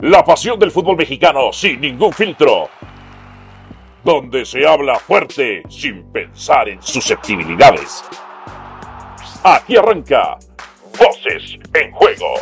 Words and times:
La 0.00 0.24
pasión 0.24 0.60
del 0.60 0.70
fútbol 0.70 0.96
mexicano 0.96 1.52
sin 1.52 1.80
ningún 1.80 2.12
filtro. 2.12 2.68
Donde 4.04 4.44
se 4.44 4.64
habla 4.64 4.96
fuerte 4.96 5.64
sin 5.68 6.04
pensar 6.12 6.68
en 6.68 6.80
susceptibilidades. 6.80 8.04
Aquí 9.42 9.76
arranca 9.76 10.38
Voces 10.96 11.58
en 11.74 11.90
Juego. 11.90 12.32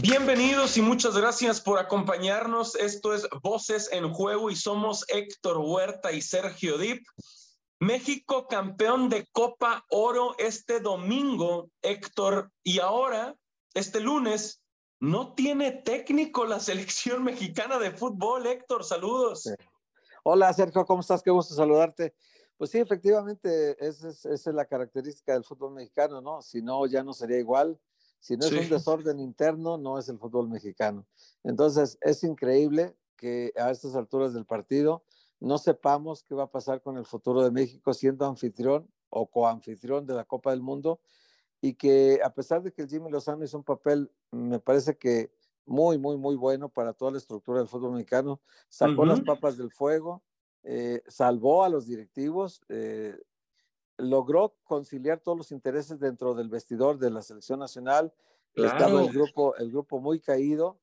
Bienvenidos 0.00 0.76
y 0.76 0.82
muchas 0.82 1.16
gracias 1.16 1.60
por 1.60 1.78
acompañarnos. 1.78 2.74
Esto 2.74 3.14
es 3.14 3.28
Voces 3.40 3.90
en 3.92 4.12
Juego 4.12 4.50
y 4.50 4.56
somos 4.56 5.04
Héctor 5.06 5.58
Huerta 5.58 6.10
y 6.10 6.20
Sergio 6.20 6.78
Dip. 6.78 7.06
México 7.78 8.48
campeón 8.48 9.08
de 9.08 9.24
Copa 9.30 9.84
Oro 9.88 10.34
este 10.38 10.80
domingo, 10.80 11.70
Héctor, 11.80 12.50
y 12.64 12.80
ahora, 12.80 13.36
este 13.72 14.00
lunes, 14.00 14.60
no 15.00 15.34
tiene 15.34 15.72
técnico 15.72 16.44
la 16.44 16.60
selección 16.60 17.24
mexicana 17.24 17.78
de 17.78 17.90
fútbol, 17.90 18.46
Héctor, 18.46 18.84
saludos. 18.84 19.52
Hola, 20.22 20.52
Sergio, 20.52 20.84
¿cómo 20.84 21.00
estás? 21.00 21.22
Qué 21.22 21.30
gusto 21.30 21.54
saludarte. 21.54 22.14
Pues 22.58 22.70
sí, 22.70 22.78
efectivamente, 22.78 23.74
esa 23.84 24.10
es, 24.10 24.46
la 24.46 24.66
característica 24.66 25.32
del 25.32 25.44
fútbol 25.44 25.72
mexicano, 25.72 26.20
¿no? 26.20 26.42
Si 26.42 26.60
no, 26.60 26.86
ya 26.86 27.02
no 27.02 27.14
sería 27.14 27.38
igual. 27.38 27.80
Si 28.20 28.36
no 28.36 28.44
es 28.44 28.52
un 28.52 28.68
desorden 28.68 29.18
interno, 29.18 29.78
no 29.78 29.98
es 29.98 30.10
el 30.10 30.18
fútbol 30.18 30.46
mexicano. 30.46 31.06
Entonces, 31.42 31.96
es 32.02 32.22
increíble 32.22 32.94
que 33.16 33.54
a 33.56 33.70
estas 33.70 33.94
alturas 33.94 34.34
del 34.34 34.44
partido 34.44 35.04
no 35.40 35.56
sepamos 35.56 36.22
qué 36.22 36.34
va 36.34 36.44
a 36.44 36.50
pasar 36.50 36.82
con 36.82 36.98
el 36.98 37.06
futuro 37.06 37.42
de 37.42 37.50
México 37.50 37.94
siendo 37.94 38.26
anfitrión 38.26 38.92
o 39.08 39.26
coanfitrión 39.30 40.06
de 40.06 40.12
la 40.12 40.26
Copa 40.26 40.50
del 40.50 40.60
Mundo 40.60 41.00
y 41.60 41.74
que 41.74 42.20
a 42.24 42.32
pesar 42.32 42.62
de 42.62 42.72
que 42.72 42.82
el 42.82 42.88
Jimmy 42.88 43.10
Lozano 43.10 43.44
hizo 43.44 43.58
un 43.58 43.64
papel, 43.64 44.10
me 44.30 44.58
parece 44.58 44.96
que 44.96 45.30
muy, 45.66 45.98
muy, 45.98 46.16
muy 46.16 46.36
bueno 46.36 46.68
para 46.68 46.92
toda 46.92 47.12
la 47.12 47.18
estructura 47.18 47.58
del 47.58 47.68
fútbol 47.68 47.92
mexicano, 47.92 48.40
sacó 48.68 49.04
las 49.04 49.20
papas 49.20 49.56
del 49.56 49.70
fuego, 49.70 50.22
eh, 50.62 51.02
salvó 51.06 51.64
a 51.64 51.68
los 51.68 51.86
directivos, 51.86 52.62
eh, 52.68 53.16
logró 53.98 54.56
conciliar 54.64 55.20
todos 55.20 55.36
los 55.36 55.52
intereses 55.52 56.00
dentro 56.00 56.34
del 56.34 56.48
vestidor 56.48 56.98
de 56.98 57.10
la 57.10 57.22
selección 57.22 57.60
nacional, 57.60 58.12
estaba 58.54 59.02
el 59.02 59.12
grupo, 59.12 59.54
el 59.56 59.70
grupo 59.70 60.00
muy 60.00 60.18
caído, 60.18 60.80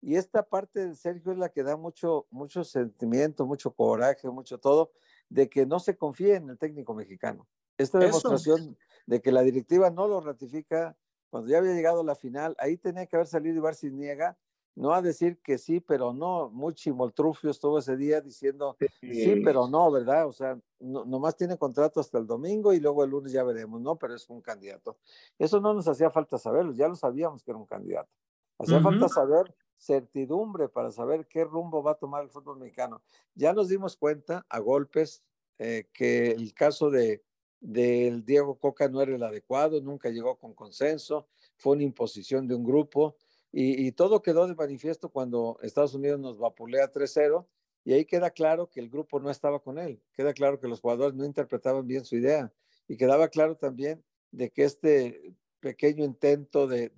y 0.00 0.14
esta 0.14 0.44
parte 0.44 0.86
de 0.86 0.94
Sergio 0.94 1.32
es 1.32 1.38
la 1.38 1.48
que 1.48 1.64
da 1.64 1.76
mucho, 1.76 2.26
mucho 2.30 2.62
sentimiento, 2.62 3.46
mucho 3.46 3.72
coraje, 3.72 4.28
mucho 4.30 4.58
todo, 4.58 4.92
de 5.28 5.48
que 5.48 5.66
no 5.66 5.80
se 5.80 5.96
confíe 5.96 6.36
en 6.36 6.48
el 6.50 6.58
técnico 6.58 6.94
mexicano. 6.94 7.48
Esta 7.76 7.98
demostración 7.98 8.76
de 9.08 9.22
que 9.22 9.32
la 9.32 9.40
directiva 9.40 9.88
no 9.88 10.06
lo 10.06 10.20
ratifica 10.20 10.94
cuando 11.30 11.48
ya 11.48 11.58
había 11.58 11.72
llegado 11.72 12.04
la 12.04 12.14
final, 12.14 12.54
ahí 12.58 12.76
tenía 12.76 13.06
que 13.06 13.16
haber 13.16 13.26
salido 13.26 13.56
Ibar 13.56 13.74
Niega, 13.82 14.36
no 14.74 14.92
a 14.92 15.00
decir 15.00 15.40
que 15.42 15.56
sí, 15.56 15.80
pero 15.80 16.12
no, 16.12 16.50
muy 16.50 16.74
chimoltrufio 16.74 17.50
estuvo 17.50 17.78
ese 17.78 17.96
día 17.96 18.20
diciendo 18.20 18.76
sí, 19.00 19.40
pero 19.42 19.66
no, 19.66 19.90
¿verdad? 19.90 20.26
O 20.26 20.32
sea, 20.32 20.58
no, 20.78 21.06
nomás 21.06 21.36
tiene 21.36 21.56
contrato 21.56 22.00
hasta 22.00 22.18
el 22.18 22.26
domingo 22.26 22.74
y 22.74 22.80
luego 22.80 23.02
el 23.02 23.10
lunes 23.10 23.32
ya 23.32 23.42
veremos, 23.44 23.80
¿no? 23.80 23.96
Pero 23.96 24.14
es 24.14 24.28
un 24.28 24.42
candidato. 24.42 24.98
Eso 25.38 25.58
no 25.58 25.72
nos 25.72 25.88
hacía 25.88 26.10
falta 26.10 26.36
saberlo, 26.36 26.72
ya 26.72 26.86
lo 26.86 26.94
sabíamos 26.94 27.42
que 27.42 27.50
era 27.50 27.58
un 27.58 27.66
candidato. 27.66 28.10
Hacía 28.58 28.80
falta 28.80 29.08
saber 29.08 29.54
certidumbre 29.78 30.68
para 30.68 30.90
saber 30.90 31.26
qué 31.26 31.44
rumbo 31.44 31.82
va 31.82 31.92
a 31.92 31.98
tomar 31.98 32.24
el 32.24 32.30
fútbol 32.30 32.58
mexicano. 32.58 33.00
Ya 33.34 33.54
nos 33.54 33.68
dimos 33.68 33.96
cuenta 33.96 34.44
a 34.50 34.58
golpes 34.58 35.22
eh, 35.58 35.88
que 35.92 36.32
el 36.32 36.52
caso 36.52 36.90
de, 36.90 37.24
del 37.60 38.24
Diego 38.24 38.58
Coca 38.58 38.88
no 38.88 39.02
era 39.02 39.14
el 39.14 39.22
adecuado, 39.22 39.80
nunca 39.80 40.10
llegó 40.10 40.36
con 40.38 40.54
consenso, 40.54 41.26
fue 41.56 41.74
una 41.74 41.84
imposición 41.84 42.46
de 42.46 42.54
un 42.54 42.64
grupo 42.64 43.16
y, 43.50 43.90
todo 43.92 44.22
quedó 44.22 44.46
de 44.46 44.54
manifiesto 44.54 45.08
cuando 45.08 45.58
Estados 45.62 45.94
Unidos 45.94 46.20
nos 46.20 46.38
vapulea 46.38 46.92
3-0 46.92 47.46
y 47.84 47.94
ahí 47.94 48.04
queda 48.04 48.30
claro 48.30 48.68
que 48.68 48.80
el 48.80 48.90
grupo 48.90 49.20
no 49.20 49.30
estaba 49.30 49.60
con 49.60 49.78
él, 49.78 50.02
queda 50.12 50.34
claro 50.34 50.60
que 50.60 50.68
los 50.68 50.80
jugadores 50.80 51.14
no 51.14 51.24
interpretaban 51.24 51.86
bien 51.86 52.04
su 52.04 52.16
idea 52.16 52.52
y 52.86 52.96
quedaba 52.96 53.28
claro 53.28 53.56
también 53.56 54.04
de 54.30 54.50
que 54.50 54.64
este 54.64 55.34
pequeño 55.60 56.04
intento 56.04 56.66
de, 56.66 56.90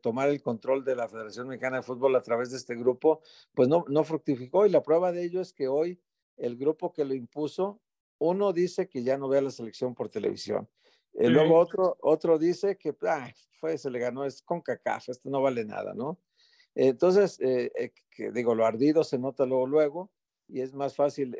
tomar 0.00 0.30
el 0.30 0.40
control 0.40 0.84
de 0.84 0.96
la 0.96 1.08
Federación 1.08 1.48
Mexicana 1.48 1.78
de 1.78 1.82
Fútbol 1.82 2.16
a 2.16 2.22
través 2.22 2.50
de 2.50 2.56
este 2.56 2.74
grupo, 2.76 3.20
pues 3.52 3.68
no, 3.68 3.84
no 3.88 4.04
fructificó 4.04 4.64
y 4.64 4.70
la 4.70 4.82
prueba 4.82 5.12
de 5.12 5.24
ello 5.24 5.40
es 5.40 5.52
que 5.52 5.68
hoy 5.68 6.00
el 6.36 6.56
grupo 6.56 6.92
que 6.92 7.04
lo 7.04 7.14
impuso 7.14 7.80
uno 8.20 8.52
dice 8.52 8.88
que 8.88 9.02
ya 9.02 9.16
no 9.18 9.28
ve 9.28 9.38
a 9.38 9.42
la 9.42 9.50
selección 9.50 9.94
por 9.94 10.08
televisión. 10.10 10.68
Eh, 11.14 11.28
luego 11.28 11.58
otro, 11.58 11.96
otro 12.00 12.38
dice 12.38 12.76
que 12.76 12.94
fue, 13.58 13.76
se 13.78 13.90
le 13.90 13.98
ganó, 13.98 14.24
es 14.24 14.42
con 14.42 14.60
CACAF, 14.60 15.08
esto 15.08 15.28
no 15.28 15.42
vale 15.42 15.64
nada, 15.64 15.94
¿no? 15.94 16.18
Entonces, 16.74 17.40
eh, 17.40 17.72
eh, 17.74 17.92
que 18.10 18.30
digo, 18.30 18.54
lo 18.54 18.64
ardido 18.64 19.02
se 19.02 19.18
nota 19.18 19.44
luego, 19.44 19.66
luego, 19.66 20.10
y 20.46 20.60
es 20.60 20.72
más 20.72 20.94
fácil 20.94 21.36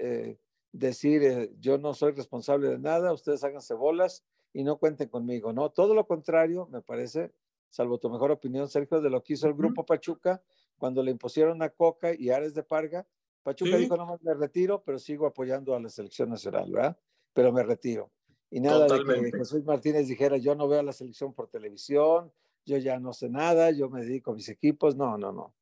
decir, 0.73 1.53
yo 1.59 1.79
no 1.79 1.95
soy 1.95 2.13
responsable 2.13 2.69
de 2.69 2.79
nada, 2.79 3.13
ustedes 3.13 3.45
háganse 3.45 3.75
bolas 3.75 4.25
y 4.53 4.65
no 4.65 4.79
cuenten 4.79 5.09
conmigo, 5.09 5.53
¿no? 5.53 5.71
Todo 5.71 5.95
lo 5.95 6.07
contrario, 6.07 6.67
me 6.71 6.81
parece, 6.81 7.33
salvo 7.69 7.99
tu 7.99 8.09
mejor 8.09 8.31
opinión, 8.31 8.69
Sergio, 8.69 9.01
de 9.01 9.11
lo 9.11 9.23
que 9.23 9.35
hizo 9.35 9.47
el 9.47 9.55
grupo 9.55 9.85
Pachuca 9.85 10.43
cuando 10.79 11.03
le 11.03 11.11
impusieron 11.11 11.63
a 11.63 11.69
Coca 11.69 12.15
y 12.15 12.31
Ares 12.31 12.55
de 12.55 12.63
Parga, 12.63 13.07
Pachuca 13.43 13.77
dijo, 13.77 13.97
no 13.97 14.19
me 14.23 14.35
retiro, 14.35 14.83
pero 14.83 14.99
sigo 14.99 15.27
apoyando 15.27 15.75
a 15.75 15.81
la 15.81 15.89
selección 15.89 16.29
nacional, 16.29 16.71
¿verdad? 16.71 16.99
Pero 17.33 17.53
me 17.53 17.63
retiro. 17.63 18.11
Y 18.51 18.61
nada 18.61 18.87
de 18.87 19.05
que 19.05 19.39
Jesús 19.39 19.65
Martínez 19.65 20.09
dijera, 20.09 20.37
yo 20.37 20.55
no 20.55 20.69
veo 20.69 20.81
a 20.81 20.83
la 20.83 20.93
selección 20.93 21.33
por 21.33 21.49
televisión, 21.49 22.33
yo 22.67 22.77
ya 22.77 22.99
no 22.99 23.13
sé 23.13 23.29
nada, 23.29 23.71
yo 23.71 23.89
me 23.89 24.03
dedico 24.03 24.33
a 24.33 24.35
mis 24.35 24.49
equipos. 24.49 24.97
No, 24.97 25.17
no, 25.17 25.33
no. 25.33 25.55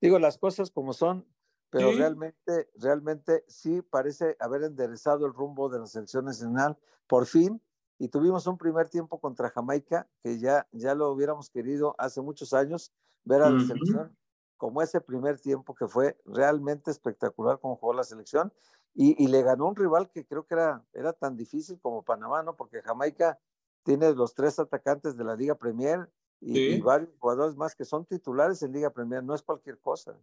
Digo 0.00 0.18
las 0.18 0.38
cosas 0.38 0.70
como 0.70 0.92
son, 0.92 1.26
pero 1.68 1.92
realmente, 1.92 2.68
realmente 2.74 3.44
sí 3.46 3.82
parece 3.82 4.36
haber 4.40 4.64
enderezado 4.64 5.26
el 5.26 5.34
rumbo 5.34 5.68
de 5.68 5.78
la 5.78 5.86
selección 5.86 6.24
nacional 6.24 6.76
por 7.06 7.26
fin. 7.26 7.60
Y 7.98 8.08
tuvimos 8.08 8.46
un 8.46 8.56
primer 8.56 8.88
tiempo 8.88 9.20
contra 9.20 9.50
Jamaica, 9.50 10.08
que 10.22 10.38
ya, 10.38 10.66
ya 10.72 10.94
lo 10.94 11.10
hubiéramos 11.10 11.50
querido 11.50 11.94
hace 11.98 12.22
muchos 12.22 12.54
años, 12.54 12.92
ver 13.24 13.42
a 13.42 13.50
la 13.50 13.60
selección 13.60 14.16
como 14.60 14.82
ese 14.82 15.00
primer 15.00 15.40
tiempo 15.40 15.74
que 15.74 15.88
fue 15.88 16.20
realmente 16.26 16.90
espectacular 16.90 17.58
como 17.58 17.76
jugó 17.76 17.94
la 17.94 18.04
selección 18.04 18.52
y, 18.94 19.26
le 19.28 19.42
ganó 19.42 19.68
un 19.68 19.76
rival 19.76 20.10
que 20.10 20.26
creo 20.26 20.44
que 20.44 20.52
era, 20.52 20.84
era 20.92 21.14
tan 21.14 21.34
difícil 21.34 21.78
como 21.80 22.02
Panamá, 22.02 22.42
¿no? 22.42 22.56
Porque 22.56 22.82
Jamaica 22.82 23.38
tiene 23.84 24.12
los 24.12 24.34
tres 24.34 24.58
atacantes 24.58 25.16
de 25.16 25.24
la 25.24 25.34
Liga 25.34 25.54
Premier 25.54 26.10
y, 26.42 26.78
varios 26.80 27.08
jugadores 27.18 27.56
más 27.56 27.74
que 27.74 27.86
son 27.86 28.04
titulares 28.04 28.62
en 28.62 28.72
Liga 28.72 28.90
Premier, 28.90 29.24
no 29.24 29.34
es 29.34 29.40
cualquier 29.40 29.78
cosa. 29.78 30.14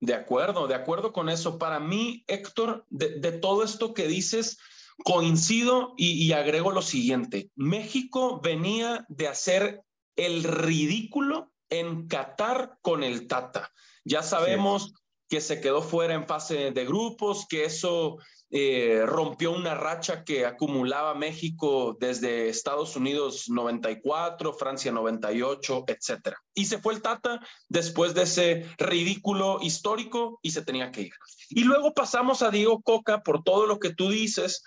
De 0.00 0.14
acuerdo, 0.14 0.68
de 0.68 0.76
acuerdo 0.76 1.12
con 1.12 1.28
eso. 1.28 1.58
Para 1.58 1.80
mí, 1.80 2.24
Héctor, 2.28 2.84
de, 2.90 3.32
todo 3.32 3.64
esto 3.64 3.92
que 3.92 4.06
dices, 4.06 4.58
coincido 5.02 5.94
y, 5.96 6.24
y 6.24 6.32
agrego 6.32 6.70
lo 6.70 6.82
siguiente. 6.82 7.50
México 7.56 8.40
venía 8.40 9.04
de 9.08 9.26
hacer 9.26 9.82
el 10.14 10.44
ridículo 10.44 11.50
en 11.70 12.08
Qatar 12.08 12.78
con 12.82 13.02
el 13.02 13.26
Tata. 13.26 13.72
Ya 14.04 14.22
sabemos 14.22 14.94
que 15.28 15.40
se 15.40 15.60
quedó 15.60 15.82
fuera 15.82 16.14
en 16.14 16.26
fase 16.26 16.70
de 16.70 16.84
grupos, 16.86 17.46
que 17.48 17.64
eso 17.64 18.18
eh, 18.50 19.02
rompió 19.04 19.52
una 19.52 19.74
racha 19.74 20.24
que 20.24 20.46
acumulaba 20.46 21.14
México 21.14 21.98
desde 22.00 22.48
Estados 22.48 22.96
Unidos 22.96 23.50
94, 23.50 24.54
Francia 24.54 24.90
98, 24.90 25.84
etc. 25.86 26.34
Y 26.54 26.64
se 26.64 26.78
fue 26.78 26.94
el 26.94 27.02
Tata 27.02 27.40
después 27.68 28.14
de 28.14 28.22
ese 28.22 28.66
ridículo 28.78 29.58
histórico 29.60 30.40
y 30.42 30.52
se 30.52 30.62
tenía 30.62 30.90
que 30.90 31.02
ir. 31.02 31.12
Y 31.50 31.64
luego 31.64 31.92
pasamos 31.92 32.42
a 32.42 32.50
Diego 32.50 32.80
Coca 32.80 33.22
por 33.22 33.42
todo 33.42 33.66
lo 33.66 33.78
que 33.78 33.92
tú 33.92 34.08
dices 34.08 34.62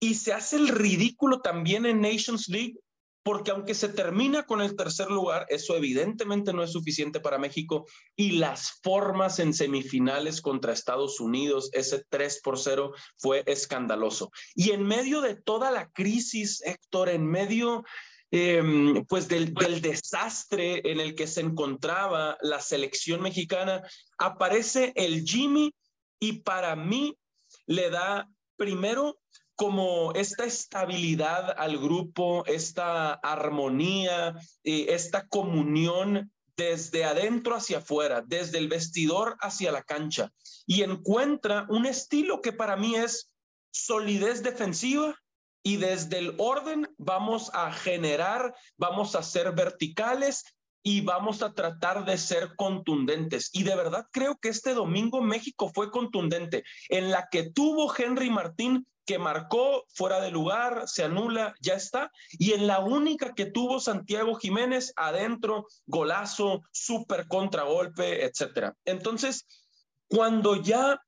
y 0.00 0.14
se 0.14 0.32
hace 0.32 0.56
el 0.56 0.68
ridículo 0.68 1.40
también 1.40 1.86
en 1.86 2.00
Nations 2.00 2.48
League 2.48 2.74
porque 3.22 3.50
aunque 3.50 3.74
se 3.74 3.88
termina 3.88 4.44
con 4.44 4.62
el 4.62 4.76
tercer 4.76 5.10
lugar, 5.10 5.46
eso 5.50 5.76
evidentemente 5.76 6.52
no 6.52 6.62
es 6.62 6.72
suficiente 6.72 7.20
para 7.20 7.38
México 7.38 7.86
y 8.16 8.32
las 8.32 8.80
formas 8.82 9.38
en 9.38 9.52
semifinales 9.52 10.40
contra 10.40 10.72
Estados 10.72 11.20
Unidos, 11.20 11.70
ese 11.72 12.04
3 12.08 12.40
por 12.42 12.58
0 12.58 12.92
fue 13.18 13.42
escandaloso. 13.46 14.30
Y 14.54 14.70
en 14.70 14.84
medio 14.84 15.20
de 15.20 15.36
toda 15.36 15.70
la 15.70 15.90
crisis, 15.90 16.62
Héctor, 16.64 17.10
en 17.10 17.26
medio 17.26 17.84
em, 18.30 19.04
pues 19.06 19.28
del, 19.28 19.52
del 19.52 19.82
desastre 19.82 20.80
en 20.90 21.00
el 21.00 21.14
que 21.14 21.26
se 21.26 21.42
encontraba 21.42 22.38
la 22.40 22.60
selección 22.60 23.20
mexicana, 23.20 23.82
aparece 24.18 24.92
el 24.96 25.24
Jimmy 25.24 25.74
y 26.18 26.40
para 26.40 26.74
mí 26.74 27.18
le 27.66 27.90
da 27.90 28.28
primero 28.56 29.18
como 29.60 30.12
esta 30.14 30.46
estabilidad 30.46 31.54
al 31.58 31.76
grupo, 31.76 32.46
esta 32.46 33.12
armonía, 33.12 34.34
y 34.62 34.88
esta 34.88 35.28
comunión 35.28 36.32
desde 36.56 37.04
adentro 37.04 37.54
hacia 37.54 37.76
afuera, 37.76 38.24
desde 38.26 38.56
el 38.56 38.68
vestidor 38.68 39.36
hacia 39.42 39.70
la 39.70 39.82
cancha, 39.82 40.32
y 40.64 40.82
encuentra 40.82 41.66
un 41.68 41.84
estilo 41.84 42.40
que 42.40 42.54
para 42.54 42.78
mí 42.78 42.96
es 42.96 43.30
solidez 43.70 44.42
defensiva 44.42 45.14
y 45.62 45.76
desde 45.76 46.16
el 46.20 46.36
orden 46.38 46.88
vamos 46.96 47.50
a 47.52 47.70
generar, 47.70 48.54
vamos 48.78 49.14
a 49.14 49.22
ser 49.22 49.52
verticales 49.52 50.42
y 50.82 51.02
vamos 51.02 51.42
a 51.42 51.52
tratar 51.52 52.06
de 52.06 52.16
ser 52.16 52.56
contundentes. 52.56 53.50
Y 53.52 53.64
de 53.64 53.76
verdad 53.76 54.06
creo 54.10 54.38
que 54.38 54.48
este 54.48 54.72
domingo 54.72 55.20
México 55.20 55.70
fue 55.74 55.90
contundente. 55.90 56.64
En 56.88 57.10
la 57.10 57.28
que 57.30 57.50
tuvo 57.50 57.94
Henry 57.94 58.30
Martín, 58.30 58.86
que 59.06 59.18
marcó 59.18 59.84
fuera 59.94 60.20
de 60.20 60.30
lugar, 60.30 60.84
se 60.86 61.04
anula, 61.04 61.54
ya 61.60 61.74
está. 61.74 62.10
Y 62.32 62.52
en 62.52 62.66
la 62.66 62.80
única 62.80 63.34
que 63.34 63.46
tuvo 63.46 63.80
Santiago 63.80 64.34
Jiménez, 64.36 64.92
adentro, 64.96 65.66
golazo, 65.86 66.62
súper 66.72 67.26
contragolpe, 67.26 68.24
etcétera. 68.24 68.74
Entonces, 68.84 69.46
cuando 70.08 70.56
ya 70.56 71.00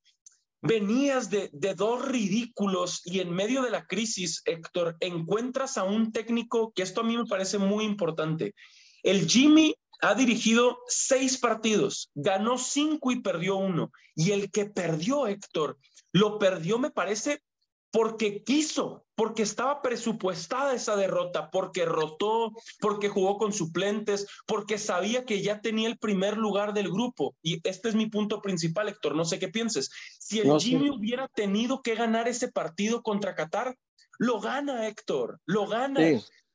venías 0.61 1.31
de, 1.31 1.51
de 1.53 1.75
dos 1.75 2.07
ridículos 2.07 3.03
y 3.05 3.21
en 3.21 3.33
medio 3.33 3.63
de 3.63 3.71
la 3.71 3.87
crisis, 3.87 4.43
Héctor, 4.45 4.97
encuentras 5.01 5.77
a 5.77 5.85
un 5.85 6.13
técnico 6.13 6.73
que 6.73 6.83
esto 6.83 7.01
a 7.01 7.05
mí 7.05 7.17
me 7.17 7.27
parece 7.27 7.59
muy 7.59 7.85
importante 7.85 8.55
el 9.03 9.29
Jimmy 9.29 9.75
ha 10.01 10.15
dirigido 10.15 10.79
seis 10.87 11.39
partidos, 11.39 12.11
ganó 12.15 12.59
cinco 12.59 13.13
y 13.13 13.21
perdió 13.21 13.57
uno. 13.57 13.93
Y 14.15 14.33
el 14.33 14.51
que 14.51 14.67
perdió, 14.67 15.27
Héctor, 15.27 15.79
lo 16.13 16.39
perdió, 16.39 16.79
me 16.79 16.91
parece, 16.91 17.43
porque 17.93 18.43
quiso, 18.43 19.05
porque 19.15 19.43
estaba 19.43 19.83
presupuestada 19.83 20.75
esa 20.75 20.97
derrota, 20.97 21.51
porque 21.51 21.85
rotó, 21.85 22.53
porque 22.81 23.11
jugó 23.11 23.37
con 23.37 23.53
suplentes, 23.53 24.27
porque 24.47 24.79
sabía 24.79 25.25
que 25.27 25.43
ya 25.43 25.61
tenía 25.61 25.89
el 25.89 25.99
primer 25.99 26.39
lugar 26.39 26.73
del 26.73 26.91
grupo. 26.91 27.37
Y 27.43 27.61
este 27.69 27.91
es 27.91 27.95
mi 27.95 28.07
punto 28.07 28.41
principal, 28.41 28.89
Héctor, 28.89 29.15
no 29.15 29.27
sé 29.27 29.39
qué 29.39 29.49
pienses. 29.49 29.91
Si 30.19 30.41
el 30.41 30.59
Jimmy 30.59 30.91
hubiera 30.91 31.29
tenido 31.29 31.83
que 31.83 31.95
ganar 31.95 32.29
ese 32.29 32.51
partido 32.51 33.03
contra 33.03 33.35
Qatar, 33.35 33.77
lo 34.19 34.41
gana, 34.41 34.89
Héctor, 34.89 35.41
lo 35.45 35.67
gana. 35.67 36.01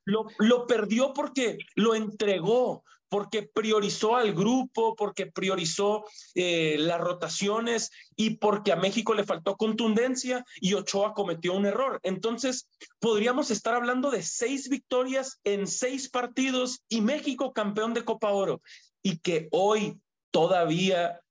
Lo, 0.06 0.66
perdió 0.68 1.12
porque 1.14 1.58
lo 1.76 1.94
entregó, 1.94 2.84
porque 3.10 3.44
priorizó 3.44 4.16
al 4.16 4.34
grupo, 4.34 4.96
porque 4.96 5.28
priorizó 5.28 6.06
eh, 6.36 6.76
las 6.80 7.00
rotaciones 7.00 7.92
y 8.16 8.32
porque 8.38 8.72
a 8.72 8.76
México 8.76 9.14
le 9.14 9.24
faltó 9.24 9.56
contundencia 9.56 10.44
y 10.60 10.74
Ochoa 10.74 11.14
cometió 11.14 11.54
un 11.54 11.66
error. 11.66 12.00
Entonces, 12.04 12.68
podríamos 13.00 13.52
estar 13.52 13.76
hablando 13.76 14.12
de 14.12 14.24
seis 14.24 14.70
victorias 14.70 15.40
en 15.44 15.68
seis 15.68 16.10
partidos 16.10 16.82
y 16.90 17.02
México 17.02 17.54
campeón 17.54 17.94
de 17.94 18.06
Copa 18.06 18.32
Oro. 18.32 18.62
Y 19.02 19.20
que 19.20 19.48
hoy 19.52 20.00
todavía, 20.32 21.22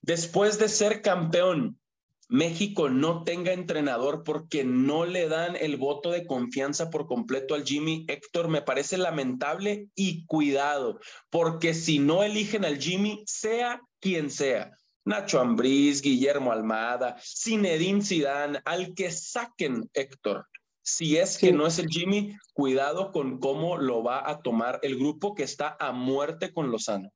después 0.00 0.58
de 0.58 0.68
ser 0.68 1.02
campeón, 1.02 1.78
México 2.28 2.88
no 2.88 3.24
tenga 3.24 3.52
entrenador 3.52 4.22
porque 4.24 4.64
no 4.64 5.04
le 5.04 5.28
dan 5.28 5.56
el 5.56 5.76
voto 5.76 6.10
de 6.10 6.26
confianza 6.26 6.88
por 6.88 7.06
completo 7.06 7.54
al 7.54 7.64
Jimmy 7.64 8.06
Héctor 8.08 8.48
me 8.48 8.62
parece 8.62 8.96
lamentable 8.96 9.88
y 9.94 10.24
cuidado, 10.26 10.98
porque 11.30 11.74
si 11.74 11.98
no 11.98 12.22
eligen 12.22 12.64
al 12.64 12.78
Jimmy, 12.78 13.22
sea 13.26 13.80
quien 14.00 14.30
sea, 14.30 14.70
Nacho 15.04 15.40
Ambriz, 15.40 16.00
Guillermo 16.00 16.52
Almada, 16.52 17.16
Zinedine 17.20 18.02
Zidane, 18.02 18.60
al 18.64 18.94
que 18.94 19.10
saquen 19.10 19.90
Héctor. 19.92 20.46
Si 20.84 21.16
es 21.16 21.38
que 21.38 21.52
no 21.52 21.66
es 21.66 21.78
el 21.78 21.88
Jimmy, 21.88 22.36
cuidado 22.54 23.12
con 23.12 23.38
cómo 23.38 23.76
lo 23.76 24.02
va 24.02 24.28
a 24.28 24.40
tomar 24.40 24.80
el 24.82 24.98
grupo 24.98 25.34
que 25.34 25.44
está 25.44 25.76
a 25.78 25.92
muerte 25.92 26.52
con 26.52 26.70
Lozano. 26.70 27.10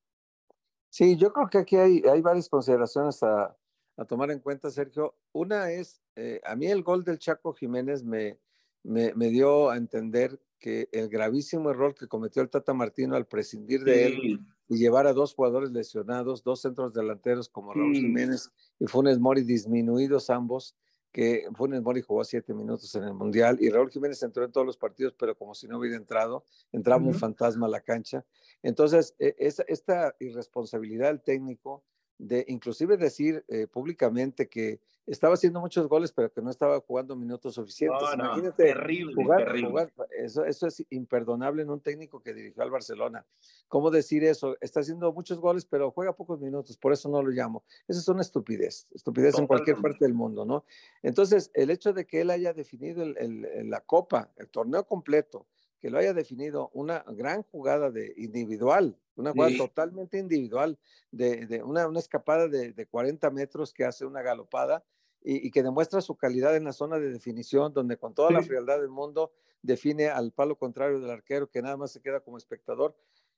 Sí, 0.90 1.16
yo 1.16 1.32
creo 1.32 1.48
que 1.48 1.58
aquí 1.58 1.76
hay, 1.76 2.02
hay 2.10 2.20
varias 2.20 2.48
consideraciones 2.48 3.22
a, 3.22 3.56
a 3.96 4.04
tomar 4.04 4.30
en 4.30 4.40
cuenta, 4.40 4.70
Sergio. 4.70 5.14
Una 5.32 5.70
es, 5.70 6.02
eh, 6.16 6.40
a 6.44 6.54
mí 6.54 6.66
el 6.66 6.82
gol 6.82 7.04
del 7.04 7.18
Chaco 7.18 7.52
Jiménez 7.52 8.04
me, 8.04 8.38
me, 8.82 9.28
dio 9.28 9.70
a 9.70 9.76
entender 9.76 10.40
que 10.58 10.88
el 10.92 11.08
gravísimo 11.08 11.70
error 11.70 11.94
que 11.94 12.06
cometió 12.06 12.42
el 12.42 12.50
Tata 12.50 12.72
Martino 12.72 13.16
al 13.16 13.26
prescindir 13.26 13.84
de 13.84 14.06
él 14.06 14.40
y 14.68 14.76
llevar 14.76 15.06
a 15.06 15.12
dos 15.12 15.34
jugadores 15.34 15.70
lesionados, 15.70 16.42
dos 16.42 16.60
centros 16.60 16.92
delanteros 16.92 17.48
como 17.48 17.74
Raúl 17.74 17.94
Jiménez 17.94 18.50
y 18.78 18.86
Funes 18.86 19.18
Mori 19.18 19.42
disminuidos 19.42 20.30
ambos, 20.30 20.76
que 21.12 21.48
Funes 21.54 21.82
Mori 21.82 22.02
jugó 22.02 22.24
siete 22.24 22.54
minutos 22.54 22.94
en 22.94 23.04
el 23.04 23.14
Mundial 23.14 23.58
y 23.60 23.70
Raúl 23.70 23.90
Jiménez 23.90 24.22
entró 24.22 24.44
en 24.44 24.52
todos 24.52 24.66
los 24.66 24.76
partidos, 24.76 25.14
pero 25.18 25.36
como 25.36 25.54
si 25.54 25.66
no 25.66 25.78
hubiera 25.78 25.96
entrado, 25.96 26.44
entraba 26.72 27.02
un 27.02 27.14
fantasma 27.14 27.66
a 27.66 27.70
la 27.70 27.80
cancha. 27.80 28.24
Entonces, 28.62 29.14
e, 29.18 29.34
esta 29.38 30.14
irresponsabilidad 30.20 31.08
del 31.08 31.22
técnico 31.22 31.84
de 32.18 32.44
inclusive 32.48 32.96
decir 32.96 33.44
eh, 33.48 33.66
públicamente 33.66 34.48
que 34.48 34.80
estaba 35.06 35.34
haciendo 35.34 35.60
muchos 35.60 35.86
goles, 35.88 36.10
pero 36.12 36.32
que 36.32 36.42
no 36.42 36.50
estaba 36.50 36.80
jugando 36.80 37.14
minutos 37.14 37.54
suficientes. 37.54 38.02
Imagínate 38.14 38.64
terrible, 38.64 39.14
jugar, 39.14 39.92
Eso, 40.18 40.44
eso 40.44 40.66
es 40.66 40.84
imperdonable 40.90 41.62
en 41.62 41.70
un 41.70 41.80
técnico 41.80 42.20
que 42.20 42.34
dirigió 42.34 42.62
al 42.62 42.70
Barcelona. 42.70 43.24
¿Cómo 43.68 43.90
decir 43.90 44.24
eso? 44.24 44.56
Está 44.60 44.80
haciendo 44.80 45.12
muchos 45.12 45.38
goles, 45.38 45.64
pero 45.64 45.92
juega 45.92 46.12
pocos 46.12 46.40
minutos, 46.40 46.76
por 46.76 46.92
eso 46.92 47.08
no 47.08 47.22
lo 47.22 47.30
llamo. 47.30 47.62
Eso 47.86 48.00
es 48.00 48.08
una 48.08 48.22
estupidez, 48.22 48.88
estupidez 48.92 49.38
en 49.38 49.46
cualquier 49.46 49.76
parte 49.76 50.04
del 50.04 50.14
mundo, 50.14 50.44
¿no? 50.44 50.64
Entonces, 51.02 51.50
el 51.54 51.70
hecho 51.70 51.92
de 51.92 52.04
que 52.04 52.22
él 52.22 52.30
haya 52.30 52.52
definido 52.52 53.04
la 53.06 53.80
copa, 53.82 54.32
el 54.36 54.48
torneo 54.48 54.84
completo, 54.86 55.46
que 55.86 55.90
lo 55.90 55.98
haya 55.98 56.12
definido 56.12 56.68
una 56.74 57.04
gran 57.12 57.44
jugada 57.44 57.92
de 57.92 58.12
individual, 58.16 58.98
una 59.14 59.30
jugada 59.30 59.56
totalmente 59.56 60.18
individual, 60.18 60.76
de, 61.12 61.62
una, 61.64 61.88
escapada 61.96 62.48
de, 62.48 62.86
40 62.86 63.30
metros 63.30 63.72
que 63.72 63.84
hace 63.84 64.04
una 64.04 64.20
galopada 64.20 64.84
y, 65.22 65.48
que 65.52 65.62
demuestra 65.62 66.00
su 66.00 66.16
calidad 66.16 66.56
en 66.56 66.64
la 66.64 66.72
zona 66.72 66.98
de 66.98 67.12
definición, 67.12 67.72
donde 67.72 67.98
con 67.98 68.14
toda 68.14 68.32
la 68.32 68.42
frialdad 68.42 68.80
del 68.80 68.88
mundo 68.88 69.30
define 69.62 70.08
al 70.08 70.32
palo 70.32 70.58
contrario 70.58 70.98
del 70.98 71.10
arquero, 71.10 71.48
que 71.48 71.62
nada 71.62 71.76
más 71.76 71.92
se 71.92 72.00
queda 72.00 72.18
como 72.18 72.36
espectador. 72.36 72.96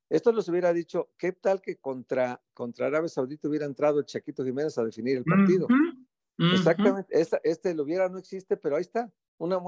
Esto 0.09 0.33
los 0.33 0.49
hubiera 0.49 0.73
dicho, 0.73 1.11
¿qué 1.19 1.33
tal 1.33 1.61
que 1.61 1.77
contra, 1.77 2.41
contra 2.55 2.87
Arabia 2.87 3.11
Saudita 3.11 3.47
hubiera 3.47 3.67
entrado 3.67 3.99
el 3.99 4.07
Chaquito 4.07 4.43
Jiménez 4.43 4.79
a 4.79 4.85
definir 4.85 5.19
el 5.19 5.25
partido? 5.25 5.67
Exactamente, 6.55 7.15
este 7.43 7.75
lo 7.75 7.83
hubiera 7.83 8.09
no 8.09 8.17
existe, 8.17 8.57
pero 8.57 8.77
ahí 8.77 8.83
está 8.83 9.13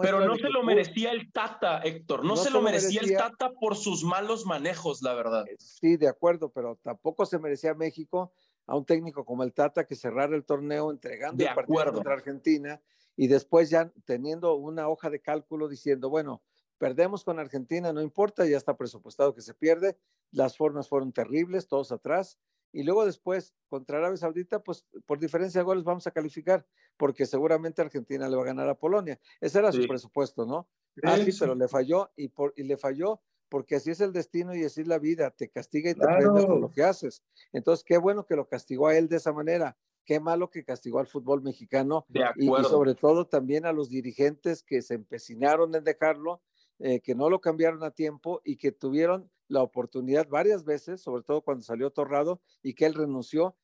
pero 0.02 0.26
no 0.26 0.36
se 0.36 0.48
lo 0.48 0.62
merecía 0.64 1.12
el 1.12 1.32
Tata, 1.32 1.78
Héctor. 1.78 2.24
No, 2.24 2.36
se, 2.36 2.50
lo 2.50 2.60
merecía, 2.60 3.00
el 3.02 3.16
Tata 3.16 3.52
por 3.52 3.76
sus 3.76 4.02
malos 4.02 4.44
manejos, 4.44 5.00
la 5.02 5.14
verdad. 5.14 5.46
Eh, 5.48 5.56
sí, 5.58 5.96
de 5.96 6.08
acuerdo, 6.08 6.50
pero 6.50 6.76
tampoco 6.82 7.24
se 7.24 7.38
merecía 7.38 7.74
México 7.74 8.32
a 8.66 8.76
un 8.76 8.84
técnico 8.84 9.24
como 9.24 9.44
el 9.44 9.52
Tata 9.52 9.84
que 9.84 9.94
cerrara 9.94 10.34
el 10.34 10.44
torneo 10.44 10.90
entregando 10.90 11.42
el 11.42 11.54
partido 11.54 11.92
contra 11.92 12.14
Argentina 12.14 12.80
y 13.16 13.28
después 13.28 13.70
ya 13.70 13.92
teniendo 14.04 14.54
una 14.54 14.88
hoja 14.88 15.08
de 15.08 15.20
cálculo 15.20 15.68
diciendo, 15.68 16.10
bueno, 16.10 16.42
perdemos 16.78 17.22
con 17.22 17.38
Argentina, 17.38 17.92
no 17.92 18.00
importa, 18.00 18.46
ya 18.46 18.56
está 18.56 18.76
presupuestado 18.76 19.34
que 19.34 19.42
se 19.42 19.54
pierde, 19.54 19.98
las 20.32 20.56
formas 20.56 20.88
fueron 20.88 21.12
terribles, 21.12 21.68
todos 21.68 21.92
atrás, 21.92 22.38
y 22.72 22.82
luego 22.82 23.04
después 23.04 23.54
contra 23.68 23.98
Arabia 23.98 24.16
Saudita, 24.16 24.62
pues 24.62 24.86
por 25.06 25.18
diferencia 25.18 25.60
de 25.60 25.64
goles 25.64 25.84
vamos 25.84 26.06
a 26.06 26.10
calificar, 26.10 26.66
porque 26.96 27.26
seguramente 27.26 27.82
Argentina 27.82 28.28
le 28.28 28.36
va 28.36 28.42
a 28.42 28.46
ganar 28.46 28.68
a 28.68 28.78
Polonia. 28.78 29.18
Ese 29.40 29.58
era 29.58 29.72
su 29.72 29.86
presupuesto, 29.86 30.46
¿no? 30.46 30.68
Ah, 31.02 31.16
sí, 31.16 31.30
pero 31.38 31.54
le 31.54 31.68
falló 31.68 32.10
y, 32.16 32.28
por, 32.28 32.52
y 32.56 32.64
le 32.64 32.76
falló 32.76 33.20
porque 33.48 33.76
así 33.76 33.90
es 33.90 34.00
el 34.00 34.12
destino 34.12 34.54
y 34.54 34.64
así 34.64 34.80
es 34.80 34.86
la 34.86 34.98
vida, 34.98 35.30
te 35.30 35.48
castiga 35.50 35.90
y 35.90 35.94
te 35.94 36.06
prende 36.06 36.46
por 36.46 36.60
lo 36.60 36.70
que 36.70 36.84
haces. 36.84 37.22
Entonces, 37.52 37.84
qué 37.84 37.98
bueno 37.98 38.24
que 38.24 38.36
lo 38.36 38.48
castigó 38.48 38.86
a 38.86 38.96
él 38.96 39.08
de 39.08 39.16
esa 39.16 39.32
manera, 39.32 39.76
qué 40.04 40.20
malo 40.20 40.50
que 40.50 40.64
castigó 40.64 41.00
al 41.00 41.08
fútbol 41.08 41.42
mexicano 41.42 42.06
y, 42.36 42.46
sobre 42.62 42.94
todo 42.94 43.26
también 43.26 43.66
a 43.66 43.72
los 43.72 43.90
dirigentes 43.90 44.62
que 44.62 44.82
se 44.82 44.94
empecinaron 44.94 45.74
en 45.74 45.84
dejarlo, 45.84 46.40
eh, 46.78 47.00
que 47.00 47.14
no 47.14 47.28
lo 47.28 47.40
cambiaron 47.40 47.82
a 47.82 47.90
tiempo 47.90 48.40
y 48.44 48.56
que 48.56 48.72
tuvieron 48.72 49.30
la 49.50 49.62
oportunidad 49.62 50.28
varias 50.28 50.64
veces, 50.64 51.02
sobre 51.02 51.24
todo 51.24 51.42
cuando 51.42 51.62
salió 51.62 51.90
Torrado 51.90 52.40
y 52.62 52.74
que 52.74 52.86
él 52.86 52.94
renunció. 52.94 53.56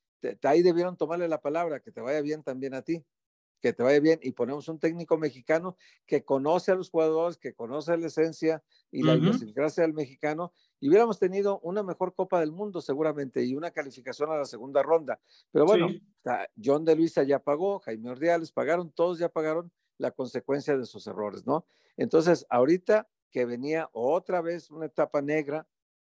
ahí 0.43 0.63
debieron 0.63 0.97
tomarle 0.97 1.29
la 1.29 1.41
palabra, 1.41 1.81
que 1.81 1.93
te 1.93 2.01
vaya 2.01 2.21
bien 2.21 2.43
también 2.43 2.75
a 2.75 2.83
ti, 2.83 3.05
que 3.61 3.73
te 3.73 3.85
vaya 3.85 4.01
bien. 4.01 4.19
Y 4.21 4.33
ponemos 4.33 4.69
un 4.69 4.81
técnico 4.81 5.17
mexicano 5.17 5.77
que 6.05 6.25
conoce 6.25 6.73
a 6.73 6.75
los 6.75 6.91
jugadores, 6.91 7.39
que 7.39 7.55
conoce 7.55 7.97
la 7.97 8.09
esencia 8.09 8.65
y 8.91 9.05
la 9.05 9.15
idiosincrasia 9.15 9.85
del 9.85 9.95
mexicano, 9.95 10.53
y 10.81 10.89
hubiéramos 10.89 11.21
tenido 11.21 11.61
una 11.61 11.85
mejor 11.85 12.15
Copa 12.15 12.41
del 12.41 12.51
Mundo 12.51 12.81
seguramente 12.81 13.45
y 13.45 13.55
una 13.55 13.71
calificación 13.71 14.31
a 14.33 14.37
la 14.37 14.45
segunda 14.45 14.83
ronda. 14.83 15.21
Pero 15.53 15.67
bueno, 15.67 15.89
John 16.63 16.85
de 16.85 16.97
Luisa 16.97 17.23
ya 17.23 17.39
pagó, 17.39 17.79
Jaime 17.79 18.11
Ordiales 18.11 18.51
pagaron, 18.51 18.91
todos 18.91 19.21
ya 19.21 19.29
pagaron 19.29 19.71
la 19.99 20.11
consecuencia 20.11 20.77
de 20.77 20.85
sus 20.85 21.07
errores, 21.07 21.47
¿no? 21.47 21.65
Entonces, 21.97 22.45
ahorita 22.51 23.09
que 23.31 23.45
venía 23.45 23.89
otra 23.93 24.41
vez 24.41 24.71
una 24.71 24.87
etapa 24.87 25.23
negra, 25.23 25.67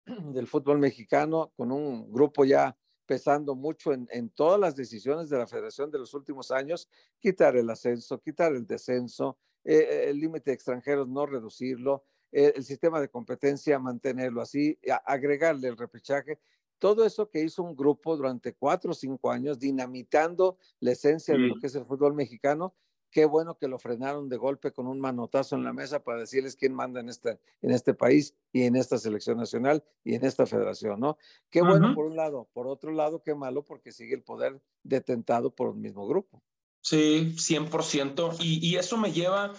del 0.33 0.47
fútbol 0.47 0.79
mexicano, 0.79 1.51
con 1.55 1.71
un 1.71 2.11
grupo 2.11 2.45
ya 2.45 2.77
pesando 3.05 3.55
mucho 3.55 3.93
en, 3.93 4.29
todas 4.29 4.59
las 4.59 4.75
decisiones 4.75 5.29
de 5.29 5.37
la 5.37 5.47
federación 5.47 5.91
de 5.91 5.99
los 5.99 6.13
últimos 6.13 6.51
años, 6.51 6.89
quitar 7.19 7.55
el 7.55 7.69
ascenso, 7.69 8.19
quitar 8.19 8.53
el 8.53 8.65
descenso, 8.65 9.37
eh, 9.63 10.05
el 10.07 10.19
límite 10.19 10.51
de 10.51 10.55
extranjeros 10.55 11.07
no 11.07 11.25
reducirlo, 11.25 12.03
eh, 12.31 12.53
el 12.55 12.63
sistema 12.63 12.99
de 12.99 13.09
competencia 13.09 13.77
mantenerlo 13.77 14.41
así, 14.41 14.79
agregarle 15.05 15.67
el 15.67 15.77
repechaje, 15.77 16.39
todo 16.79 17.05
eso 17.05 17.29
que 17.29 17.41
hizo 17.41 17.63
un 17.63 17.75
grupo 17.75 18.17
durante 18.17 18.53
cuatro 18.53 18.91
o 18.91 18.93
cinco 18.93 19.31
años, 19.31 19.59
dinamitando 19.59 20.57
la 20.79 20.91
esencia 20.91 21.35
de 21.35 21.41
lo 21.41 21.55
que 21.59 21.67
es 21.67 21.75
el 21.75 21.85
fútbol 21.85 22.13
mexicano, 22.13 22.75
Qué 23.15 23.23
bueno 23.23 23.57
que 23.57 23.69
lo 23.69 23.79
frenaron 23.79 24.27
de 24.27 24.35
golpe 24.35 24.73
con 24.73 24.87
un 24.87 24.99
manotazo 24.99 25.55
en 25.55 25.63
la 25.63 25.71
mesa 25.71 26.03
para 26.03 26.19
decirles 26.19 26.57
quién 26.57 26.73
manda 26.73 26.99
en 26.99 27.07
este, 27.07 27.39
en 27.61 27.71
este 27.71 27.93
país 27.93 28.35
y 28.51 28.63
en 28.63 28.75
esta 28.75 28.97
selección 28.97 29.37
nacional 29.37 29.85
y 30.03 30.15
en 30.15 30.25
esta 30.25 30.45
federación, 30.45 30.99
¿no? 30.99 31.17
Qué 31.49 31.61
bueno 31.61 31.95
por 31.95 32.07
un 32.07 32.17
lado. 32.17 32.49
Por 32.51 32.67
otro 32.67 32.91
lado, 32.91 33.23
qué 33.23 33.33
malo 33.33 33.63
porque 33.63 33.93
sigue 33.93 34.15
el 34.15 34.21
poder 34.21 34.61
detentado 34.83 35.55
por 35.55 35.69
un 35.69 35.79
mismo 35.79 36.05
grupo. 36.05 36.43
Sí, 36.81 37.33
100%. 37.37 38.35
Y, 38.41 38.67
y 38.67 38.75
eso 38.75 38.97
me 38.97 39.13
lleva 39.13 39.53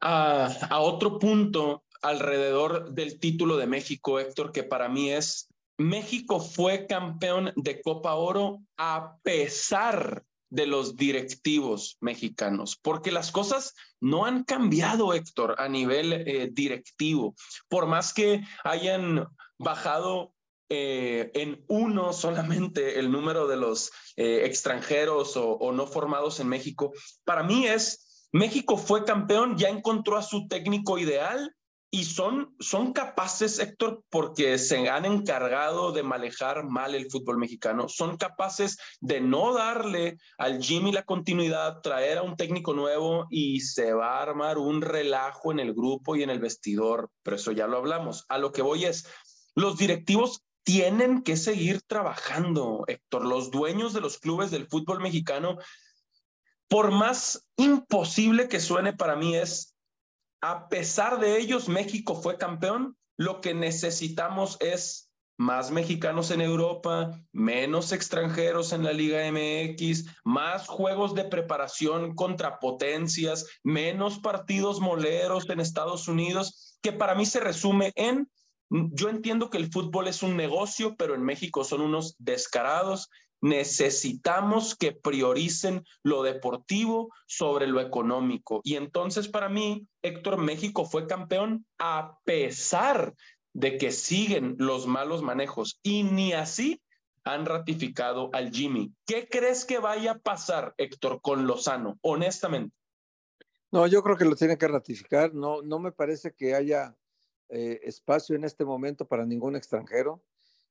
a, 0.00 0.46
a 0.68 0.80
otro 0.80 1.20
punto 1.20 1.84
alrededor 2.02 2.94
del 2.94 3.20
título 3.20 3.58
de 3.58 3.68
México, 3.68 4.18
Héctor, 4.18 4.50
que 4.50 4.64
para 4.64 4.88
mí 4.88 5.12
es 5.12 5.48
México 5.78 6.40
fue 6.40 6.88
campeón 6.88 7.52
de 7.54 7.80
Copa 7.80 8.16
Oro 8.16 8.58
a 8.76 9.18
pesar 9.22 10.24
de 10.50 10.66
los 10.66 10.96
directivos 10.96 11.96
mexicanos, 12.00 12.78
porque 12.80 13.10
las 13.10 13.32
cosas 13.32 13.74
no 14.00 14.24
han 14.24 14.44
cambiado, 14.44 15.12
Héctor, 15.12 15.56
a 15.58 15.68
nivel 15.68 16.12
eh, 16.12 16.48
directivo. 16.52 17.34
Por 17.68 17.86
más 17.86 18.12
que 18.12 18.42
hayan 18.64 19.26
bajado 19.58 20.32
eh, 20.68 21.30
en 21.34 21.64
uno 21.68 22.12
solamente 22.12 22.98
el 22.98 23.10
número 23.10 23.46
de 23.46 23.56
los 23.56 23.90
eh, 24.16 24.42
extranjeros 24.44 25.36
o 25.36 25.72
no 25.72 25.86
formados 25.86 26.40
en 26.40 26.48
México, 26.48 26.92
para 27.24 27.42
mí 27.42 27.66
es, 27.66 28.28
México 28.32 28.76
fue 28.76 29.04
campeón, 29.04 29.56
ya 29.56 29.68
encontró 29.68 30.16
a 30.16 30.22
su 30.22 30.46
técnico 30.48 30.98
ideal 30.98 31.54
y 31.90 32.04
son, 32.04 32.54
son 32.58 32.92
capaces, 32.92 33.58
Héctor, 33.58 34.02
porque 34.10 34.58
se 34.58 34.88
han 34.88 35.04
encargado 35.04 35.92
de 35.92 36.02
manejar 36.02 36.64
mal 36.64 36.94
el 36.94 37.10
fútbol 37.10 37.38
mexicano, 37.38 37.88
son 37.88 38.16
capaces 38.16 38.76
de 39.00 39.20
no 39.20 39.54
darle 39.54 40.18
al 40.36 40.62
Jimmy 40.62 40.92
la 40.92 41.04
continuidad, 41.04 41.80
traer 41.82 42.18
a 42.18 42.22
un 42.22 42.36
técnico 42.36 42.74
nuevo 42.74 43.26
y 43.30 43.60
se 43.60 43.92
va 43.92 44.18
a 44.18 44.22
armar 44.22 44.58
un 44.58 44.82
relajo 44.82 45.52
en 45.52 45.60
el 45.60 45.74
grupo 45.74 46.16
y 46.16 46.22
en 46.22 46.30
el 46.30 46.40
vestidor, 46.40 47.10
pero 47.22 47.36
eso 47.36 47.52
ya 47.52 47.66
lo 47.66 47.78
hablamos. 47.78 48.24
A 48.28 48.38
lo 48.38 48.52
que 48.52 48.62
voy 48.62 48.84
es, 48.84 49.06
los 49.54 49.78
directivos 49.78 50.42
tienen 50.64 51.22
que 51.22 51.36
seguir 51.36 51.82
trabajando, 51.82 52.82
Héctor, 52.88 53.24
los 53.24 53.52
dueños 53.52 53.92
de 53.92 54.00
los 54.00 54.18
clubes 54.18 54.50
del 54.50 54.66
fútbol 54.66 55.00
mexicano, 55.00 55.56
por 56.68 56.90
más 56.90 57.46
imposible 57.56 58.48
que 58.48 58.58
suene 58.58 58.92
para 58.92 59.14
mí 59.14 59.36
es 59.36 59.75
a 60.48 60.68
pesar 60.68 61.18
de 61.18 61.38
ellos, 61.38 61.68
México 61.68 62.14
fue 62.14 62.38
campeón. 62.38 62.96
Lo 63.16 63.40
que 63.40 63.52
necesitamos 63.52 64.56
es 64.60 65.10
más 65.38 65.72
mexicanos 65.72 66.30
en 66.30 66.40
Europa, 66.40 67.10
menos 67.32 67.90
extranjeros 67.90 68.72
en 68.72 68.84
la 68.84 68.92
Liga 68.92 69.28
MX, 69.28 70.04
más 70.22 70.68
juegos 70.68 71.16
de 71.16 71.24
preparación 71.24 72.14
contra 72.14 72.60
potencias, 72.60 73.44
menos 73.64 74.20
partidos 74.20 74.78
moleros 74.78 75.50
en 75.50 75.58
Estados 75.58 76.06
Unidos, 76.06 76.78
que 76.80 76.92
para 76.92 77.16
mí 77.16 77.26
se 77.26 77.40
resume 77.40 77.92
en, 77.96 78.30
yo 78.70 79.08
entiendo 79.08 79.50
que 79.50 79.58
el 79.58 79.72
fútbol 79.72 80.06
es 80.06 80.22
un 80.22 80.36
negocio, 80.36 80.94
pero 80.96 81.16
en 81.16 81.24
México 81.24 81.64
son 81.64 81.80
unos 81.80 82.14
descarados 82.18 83.10
necesitamos 83.40 84.76
que 84.76 84.92
prioricen 84.92 85.84
lo 86.02 86.22
deportivo 86.22 87.10
sobre 87.26 87.66
lo 87.66 87.80
económico. 87.80 88.60
Y 88.64 88.76
entonces 88.76 89.28
para 89.28 89.48
mí, 89.48 89.86
Héctor, 90.02 90.38
México 90.38 90.84
fue 90.84 91.06
campeón 91.06 91.66
a 91.78 92.18
pesar 92.24 93.14
de 93.52 93.78
que 93.78 93.92
siguen 93.92 94.56
los 94.58 94.86
malos 94.86 95.22
manejos 95.22 95.80
y 95.82 96.02
ni 96.02 96.32
así 96.32 96.82
han 97.24 97.44
ratificado 97.44 98.30
al 98.32 98.50
Jimmy. 98.52 98.92
¿Qué 99.04 99.28
crees 99.28 99.64
que 99.64 99.78
vaya 99.78 100.12
a 100.12 100.18
pasar, 100.18 100.74
Héctor, 100.76 101.20
con 101.20 101.46
Lozano, 101.46 101.98
honestamente? 102.02 102.74
No, 103.72 103.86
yo 103.86 104.02
creo 104.02 104.16
que 104.16 104.24
lo 104.24 104.36
tiene 104.36 104.56
que 104.56 104.68
ratificar. 104.68 105.34
No, 105.34 105.60
no 105.62 105.78
me 105.78 105.90
parece 105.90 106.32
que 106.34 106.54
haya 106.54 106.94
eh, 107.48 107.80
espacio 107.82 108.36
en 108.36 108.44
este 108.44 108.64
momento 108.64 109.06
para 109.06 109.26
ningún 109.26 109.56
extranjero. 109.56 110.22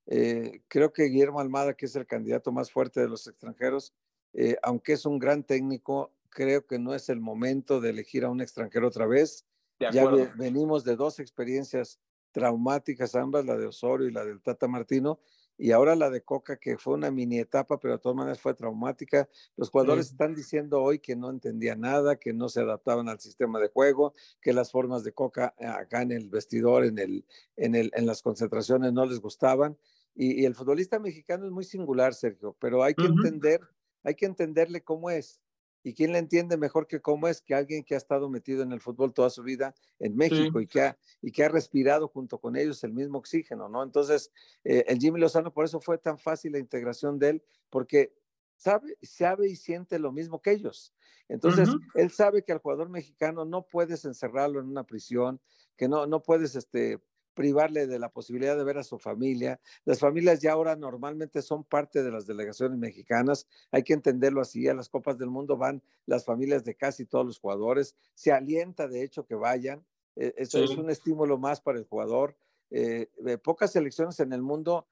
Eh, 0.07 0.61
creo 0.67 0.93
que 0.93 1.05
Guillermo 1.05 1.39
Almada, 1.39 1.73
que 1.73 1.85
es 1.85 1.95
el 1.95 2.05
candidato 2.05 2.51
más 2.51 2.71
fuerte 2.71 2.99
de 2.99 3.09
los 3.09 3.27
extranjeros, 3.27 3.93
eh, 4.33 4.57
aunque 4.63 4.93
es 4.93 5.05
un 5.05 5.19
gran 5.19 5.43
técnico, 5.43 6.11
creo 6.29 6.65
que 6.65 6.77
no 6.77 6.93
es 6.93 7.09
el 7.09 7.19
momento 7.19 7.79
de 7.79 7.91
elegir 7.91 8.25
a 8.25 8.29
un 8.29 8.41
extranjero 8.41 8.87
otra 8.87 9.07
vez. 9.07 9.45
ya 9.79 10.09
venimos 10.35 10.83
de 10.83 10.95
dos 10.95 11.19
experiencias 11.19 11.99
traumáticas 12.31 13.15
ambas, 13.15 13.45
la 13.45 13.57
de 13.57 13.65
Osorio 13.65 14.09
y 14.09 14.11
la 14.11 14.25
del 14.25 14.41
Tata 14.41 14.67
Martino, 14.67 15.19
y 15.57 15.71
ahora 15.71 15.95
la 15.95 16.09
de 16.09 16.21
Coca, 16.21 16.57
que 16.57 16.77
fue 16.77 16.95
una 16.95 17.09
mini 17.09 17.39
etapa, 17.39 17.79
pero 17.79 17.93
de 17.93 17.99
todas 17.99 18.17
maneras 18.17 18.41
fue 18.41 18.53
traumática. 18.53 19.29
Los 19.55 19.69
jugadores 19.69 20.07
están 20.07 20.35
diciendo 20.35 20.81
hoy 20.81 20.99
que 20.99 21.15
no 21.15 21.29
entendían 21.29 21.79
nada, 21.79 22.17
que 22.17 22.33
no 22.33 22.49
se 22.49 22.59
adaptaban 22.59 23.07
al 23.07 23.21
sistema 23.21 23.59
de 23.59 23.69
juego, 23.69 24.13
que 24.41 24.51
las 24.51 24.71
formas 24.71 25.05
de 25.05 25.13
Coca 25.13 25.55
acá 25.57 26.01
en 26.01 26.11
el 26.11 26.29
vestidor, 26.29 26.83
en, 26.83 26.99
el, 26.99 27.25
en, 27.55 27.75
el, 27.75 27.89
en 27.95 28.05
las 28.05 28.21
concentraciones 28.21 28.91
no 28.91 29.05
les 29.05 29.21
gustaban. 29.21 29.77
Y, 30.15 30.45
el 30.45 30.55
futbolista 30.55 30.97
mexicano 30.99 31.45
es 31.45 31.51
muy 31.51 31.65
singular, 31.65 32.13
Sergio, 32.13 32.55
pero 32.59 32.83
hay 32.83 32.95
que 32.95 33.05
entender, 33.05 33.59
hay 34.03 34.15
que 34.15 34.25
entenderle 34.25 34.81
cómo 34.81 35.09
es. 35.09 35.41
¿Y 35.83 35.93
quién 35.93 36.13
le 36.13 36.17
entiende 36.17 36.57
mejor 36.57 36.87
que 36.87 36.99
cómo 36.99 37.27
es 37.27 37.41
que 37.41 37.53
alguien 37.53 37.83
que 37.83 37.93
ha 37.93 37.97
estado 37.97 38.27
metido 38.27 38.63
en 38.63 38.71
el 38.71 38.81
fútbol 38.81 39.13
toda 39.13 39.29
su 39.29 39.43
vida 39.43 39.75
en 39.99 40.15
México 40.15 40.59
y, 40.59 40.65
que 40.65 40.81
ha, 40.81 40.97
y 41.21 41.31
que 41.31 41.43
ha 41.43 41.49
respirado 41.49 42.07
junto 42.07 42.39
con 42.39 42.55
ellos 42.55 42.83
el 42.83 42.91
mismo 42.91 43.19
oxígeno, 43.19 43.69
¿no? 43.69 43.83
Entonces, 43.83 44.31
eh, 44.63 44.83
el 44.87 44.97
Jimmy 44.97 45.19
Lozano, 45.19 45.53
por 45.53 45.63
eso 45.63 45.79
fue 45.79 45.99
tan 45.99 46.17
fácil 46.17 46.53
la 46.53 46.59
integración 46.59 47.19
de 47.19 47.29
él, 47.29 47.43
porque 47.69 48.15
sabe, 48.55 48.97
sabe 49.03 49.47
y 49.47 49.55
siente 49.55 49.99
lo 49.99 50.11
mismo 50.11 50.41
que 50.41 50.53
ellos. 50.53 50.91
Entonces, 51.27 51.69
él 51.93 52.09
sabe 52.09 52.43
que 52.43 52.51
al 52.51 52.59
jugador 52.59 52.89
mexicano 52.89 53.45
no 53.45 53.67
puedes 53.67 54.05
encerrarlo 54.05 54.59
en 54.59 54.67
una 54.67 54.85
prisión, 54.85 55.39
que 55.75 55.87
no, 55.87 56.07
no 56.07 56.21
puedes 56.23 56.55
este, 56.55 56.99
privarle 57.35 57.85
de 57.85 57.99
la 57.99 58.09
posibilidad 58.09 58.57
de 58.57 58.63
ver 58.63 58.79
a 58.79 58.83
su 58.83 58.97
familia. 58.97 59.59
Las 59.83 59.99
familias 59.99 60.39
ya 60.39 60.53
ahora 60.53 60.75
normalmente 60.75 61.41
son 61.41 61.63
parte 61.63 62.01
de 62.01 62.11
las 62.11 62.25
delegaciones 62.25 62.79
mexicanas, 62.79 63.47
hay 63.71 63.83
que 63.83 63.93
entenderlo 63.93 64.41
así, 64.41 64.67
a 64.67 64.73
las 64.73 64.89
Copas 64.89 65.19
del 65.19 65.29
Mundo 65.29 65.57
van 65.57 65.83
las 66.07 66.25
familias 66.25 66.63
de 66.63 66.75
casi 66.75 67.05
todos 67.05 67.25
los 67.25 67.39
jugadores, 67.39 67.95
se 68.15 68.31
alienta 68.31 68.87
de 68.87 69.03
hecho 69.03 69.25
que 69.25 69.35
vayan, 69.35 69.85
eh, 70.15 70.33
eso 70.37 70.63
es 70.63 70.71
un 70.71 70.89
estímulo 70.89 71.37
más 71.37 71.61
para 71.61 71.77
el 71.77 71.85
jugador. 71.85 72.35
Eh, 72.71 73.09
eh, 73.27 73.37
pocas 73.37 73.71
selecciones 73.71 74.19
en 74.19 74.33
el 74.33 74.41
mundo 74.41 74.87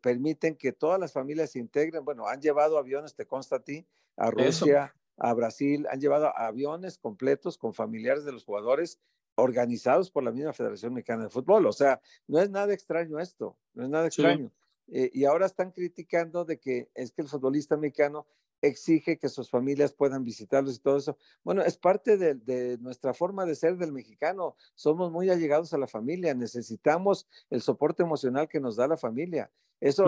permiten 0.00 0.54
que 0.54 0.70
todas 0.70 1.00
las 1.00 1.12
familias 1.12 1.50
se 1.50 1.58
integren, 1.58 2.04
bueno, 2.04 2.28
han 2.28 2.40
llevado 2.40 2.78
aviones, 2.78 3.16
te 3.16 3.26
consta 3.26 3.56
a 3.56 3.60
ti, 3.64 3.84
a 4.16 4.30
Rusia, 4.30 4.94
a 5.16 5.34
Brasil, 5.34 5.88
han 5.90 6.00
llevado 6.00 6.32
aviones 6.36 6.98
completos 6.98 7.58
con 7.58 7.74
familiares 7.74 8.24
de 8.24 8.30
los 8.30 8.44
jugadores 8.44 9.00
organizados 9.40 10.10
por 10.10 10.22
la 10.22 10.32
misma 10.32 10.52
Federación 10.52 10.94
Mexicana 10.94 11.24
de 11.24 11.30
Fútbol. 11.30 11.66
O 11.66 11.72
sea, 11.72 12.00
no 12.26 12.40
es 12.40 12.50
nada 12.50 12.72
extraño 12.72 13.18
esto, 13.18 13.56
no 13.74 13.84
es 13.84 13.90
nada 13.90 14.06
extraño. 14.06 14.50
Eh, 14.88 15.10
y 15.12 15.24
ahora 15.24 15.46
están 15.46 15.70
criticando 15.70 16.44
de 16.44 16.58
que 16.58 16.90
es 16.94 17.12
que 17.12 17.22
el 17.22 17.28
futbolista 17.28 17.76
mexicano 17.76 18.26
exige 18.62 19.18
que 19.18 19.28
sus 19.28 19.50
familias 19.50 19.92
puedan 19.92 20.24
visitarlos 20.24 20.76
y 20.76 20.80
todo 20.80 20.98
eso. 20.98 21.16
Bueno, 21.42 21.62
es 21.62 21.76
parte 21.76 22.16
de, 22.16 22.78
nuestra 22.78 23.14
forma 23.14 23.46
de 23.46 23.54
ser 23.54 23.76
del 23.76 23.92
mexicano. 23.92 24.56
Somos 24.74 25.10
muy 25.10 25.30
allegados 25.30 25.72
a 25.72 25.78
la 25.78 25.86
familia, 25.86 26.34
necesitamos 26.34 27.26
el 27.50 27.62
soporte 27.62 28.02
emocional 28.02 28.48
que 28.48 28.60
nos 28.60 28.76
da 28.76 28.86
la 28.86 28.96
familia. 28.96 29.50
Eso 29.80 30.04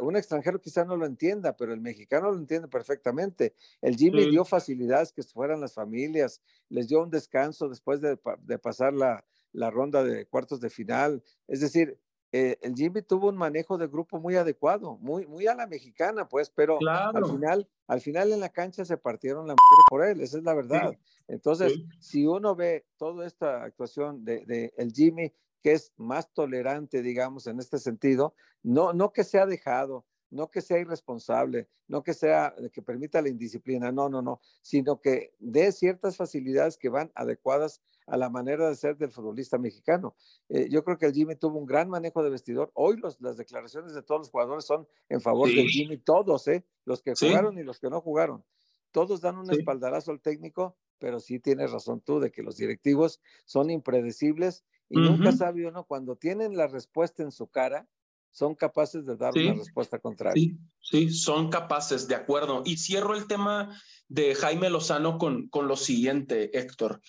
un 0.00 0.16
extranjero 0.16 0.60
quizá 0.60 0.84
no 0.84 0.94
lo 0.94 1.06
entienda, 1.06 1.56
pero 1.56 1.72
el 1.72 1.80
mexicano 1.80 2.30
lo 2.30 2.36
entiende 2.36 2.68
perfectamente. 2.68 3.54
El 3.80 3.96
Jimmy 3.96 4.28
dio 4.28 4.44
facilidades 4.44 5.12
que 5.12 5.22
fueran 5.22 5.62
las 5.62 5.72
familias, 5.72 6.42
les 6.68 6.88
dio 6.88 7.02
un 7.02 7.08
descanso 7.08 7.70
después 7.70 8.02
de, 8.02 8.18
pasar 8.58 8.92
la, 8.92 9.24
la 9.52 9.70
ronda 9.70 10.04
de 10.04 10.26
cuartos 10.26 10.60
de 10.60 10.68
final. 10.68 11.22
Es 11.46 11.60
decir, 11.60 11.98
eh, 12.30 12.58
el 12.60 12.74
Jimmy 12.74 13.02
tuvo 13.02 13.28
un 13.28 13.36
manejo 13.36 13.78
de 13.78 13.86
grupo 13.86 14.20
muy 14.20 14.36
adecuado, 14.36 14.98
muy, 14.98 15.26
muy 15.26 15.46
a 15.46 15.54
la 15.54 15.66
mexicana, 15.66 16.28
pues, 16.28 16.50
pero 16.50 16.78
al 16.86 17.24
final, 17.24 17.68
al 17.86 18.00
final 18.00 18.32
en 18.32 18.40
la 18.40 18.50
cancha 18.50 18.84
se 18.84 18.98
partieron 18.98 19.46
la 19.46 19.54
madre 19.54 19.84
por 19.88 20.04
él, 20.04 20.20
esa 20.20 20.38
es 20.38 20.44
la 20.44 20.54
verdad. 20.54 20.96
Entonces, 21.26 21.80
si 22.00 22.26
uno 22.26 22.54
ve 22.54 22.86
toda 22.98 23.26
esta 23.26 23.62
actuación 23.62 24.24
de, 24.24 24.44
de, 24.44 24.74
el 24.76 24.92
Jimmy, 24.92 25.32
que 25.62 25.72
es 25.72 25.92
más 25.96 26.30
tolerante, 26.32 27.02
digamos, 27.02 27.46
en 27.46 27.60
este 27.60 27.78
sentido, 27.78 28.34
no, 28.62 28.92
no 28.92 29.12
que 29.12 29.24
se 29.24 29.38
ha 29.38 29.46
dejado, 29.46 30.04
no 30.30 30.50
que 30.50 30.60
sea 30.60 30.78
irresponsable, 30.78 31.68
no 31.86 32.02
que 32.02 32.14
sea 32.14 32.54
que 32.72 32.82
permita 32.82 33.22
la 33.22 33.28
indisciplina, 33.28 33.92
no, 33.92 34.08
no, 34.08 34.22
no, 34.22 34.40
sino 34.62 35.00
que 35.00 35.34
dé 35.38 35.72
ciertas 35.72 36.16
facilidades 36.16 36.76
que 36.76 36.88
van 36.88 37.10
adecuadas 37.14 37.82
a 38.06 38.16
la 38.16 38.30
manera 38.30 38.68
de 38.68 38.74
ser 38.74 38.96
del 38.96 39.10
futbolista 39.10 39.58
mexicano. 39.58 40.16
Eh, 40.48 40.68
yo 40.70 40.82
creo 40.82 40.98
que 40.98 41.06
el 41.06 41.12
Jimmy 41.12 41.36
tuvo 41.36 41.58
un 41.58 41.66
gran 41.66 41.88
manejo 41.90 42.22
de 42.22 42.30
vestidor. 42.30 42.70
Hoy 42.74 42.96
los, 42.96 43.20
las 43.20 43.36
declaraciones 43.36 43.94
de 43.94 44.02
todos 44.02 44.20
los 44.22 44.30
jugadores 44.30 44.64
son 44.64 44.88
en 45.08 45.20
favor 45.20 45.48
del 45.48 45.68
Jimmy, 45.68 45.98
todos, 45.98 46.48
¿eh? 46.48 46.64
los 46.84 47.02
que 47.02 47.14
jugaron 47.14 47.58
y 47.58 47.62
los 47.62 47.78
que 47.78 47.90
no 47.90 48.00
jugaron. 48.00 48.44
Todos 48.92 49.20
dan 49.20 49.36
un 49.36 49.50
espaldarazo 49.50 50.10
al 50.10 50.20
técnico, 50.20 50.76
pero 50.98 51.20
sí 51.20 51.38
tienes 51.38 51.70
razón 51.70 52.00
tú 52.00 52.18
de 52.18 52.30
que 52.30 52.42
los 52.42 52.56
directivos 52.56 53.20
son 53.44 53.70
impredecibles 53.70 54.64
y 54.88 54.98
nunca 54.98 55.32
sabe 55.32 55.66
uno 55.66 55.84
cuando 55.84 56.16
tienen 56.16 56.56
la 56.56 56.66
respuesta 56.66 57.22
en 57.22 57.30
su 57.30 57.48
cara, 57.48 57.86
son 58.30 58.54
capaces 58.54 59.04
de 59.04 59.16
dar 59.16 59.32
una 59.34 59.54
respuesta 59.54 59.98
contraria. 59.98 60.42
Sí, 60.42 60.58
sí, 60.80 61.10
son 61.10 61.50
capaces, 61.50 62.08
de 62.08 62.14
acuerdo. 62.14 62.62
Y 62.64 62.76
cierro 62.76 63.14
el 63.14 63.26
tema 63.26 63.80
de 64.08 64.34
Jaime 64.34 64.70
Lozano 64.70 65.18
con, 65.18 65.48
con 65.48 65.68
lo 65.68 65.76
siguiente, 65.76 66.56
Héctor. 66.58 67.00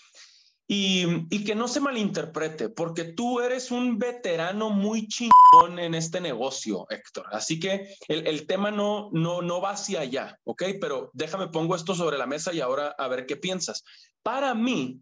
Y, 0.67 1.03
y, 1.31 1.43
que 1.45 1.55
no 1.55 1.67
se 1.67 1.79
malinterprete, 1.79 2.69
porque 2.69 3.03
tú 3.03 3.39
eres 3.39 3.71
un 3.71 3.97
veterano 3.97 4.69
muy 4.69 5.07
chingón 5.07 5.79
en 5.79 5.95
este 5.95 6.21
negocio, 6.21 6.85
Héctor. 6.91 7.25
Así 7.31 7.59
que 7.59 7.95
el, 8.07 8.27
el, 8.27 8.45
tema 8.45 8.69
no, 8.69 9.09
no, 9.11 9.41
no 9.41 9.61
va 9.61 9.71
hacia 9.71 10.01
allá, 10.01 10.39
¿ok? 10.43 10.63
Pero 10.79 11.09
déjame 11.13 11.47
pongo 11.47 11.75
esto 11.75 11.95
sobre 11.95 12.19
la 12.19 12.27
mesa 12.27 12.53
y 12.53 12.61
ahora 12.61 12.93
a 12.99 13.07
ver 13.07 13.25
qué 13.25 13.35
piensas. 13.35 13.83
Para 14.21 14.53
mí, 14.53 15.01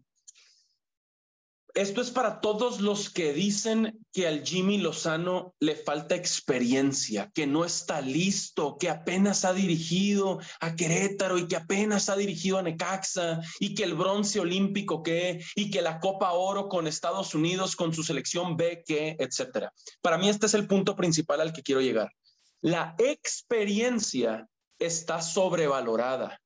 esto 1.74 2.00
es 2.00 2.10
para 2.10 2.40
todos 2.40 2.80
los 2.80 3.10
que 3.10 3.32
dicen 3.32 3.98
que 4.12 4.26
al 4.26 4.44
Jimmy 4.44 4.78
Lozano 4.78 5.54
le 5.60 5.76
falta 5.76 6.14
experiencia, 6.14 7.30
que 7.34 7.46
no 7.46 7.64
está 7.64 8.00
listo, 8.00 8.76
que 8.78 8.88
apenas 8.88 9.44
ha 9.44 9.52
dirigido 9.52 10.40
a 10.60 10.74
Querétaro 10.74 11.38
y 11.38 11.46
que 11.46 11.56
apenas 11.56 12.08
ha 12.08 12.16
dirigido 12.16 12.58
a 12.58 12.62
Necaxa 12.62 13.40
y 13.60 13.74
que 13.74 13.84
el 13.84 13.94
bronce 13.94 14.40
olímpico 14.40 15.02
que 15.02 15.44
y 15.54 15.70
que 15.70 15.82
la 15.82 16.00
Copa 16.00 16.32
Oro 16.32 16.68
con 16.68 16.86
Estados 16.86 17.34
Unidos 17.34 17.76
con 17.76 17.92
su 17.92 18.02
selección 18.02 18.56
B 18.56 18.82
que, 18.86 19.16
etcétera. 19.18 19.72
Para 20.00 20.18
mí 20.18 20.28
este 20.28 20.46
es 20.46 20.54
el 20.54 20.66
punto 20.66 20.96
principal 20.96 21.40
al 21.40 21.52
que 21.52 21.62
quiero 21.62 21.80
llegar. 21.80 22.12
La 22.60 22.96
experiencia 22.98 24.48
está 24.78 25.20
sobrevalorada 25.20 26.40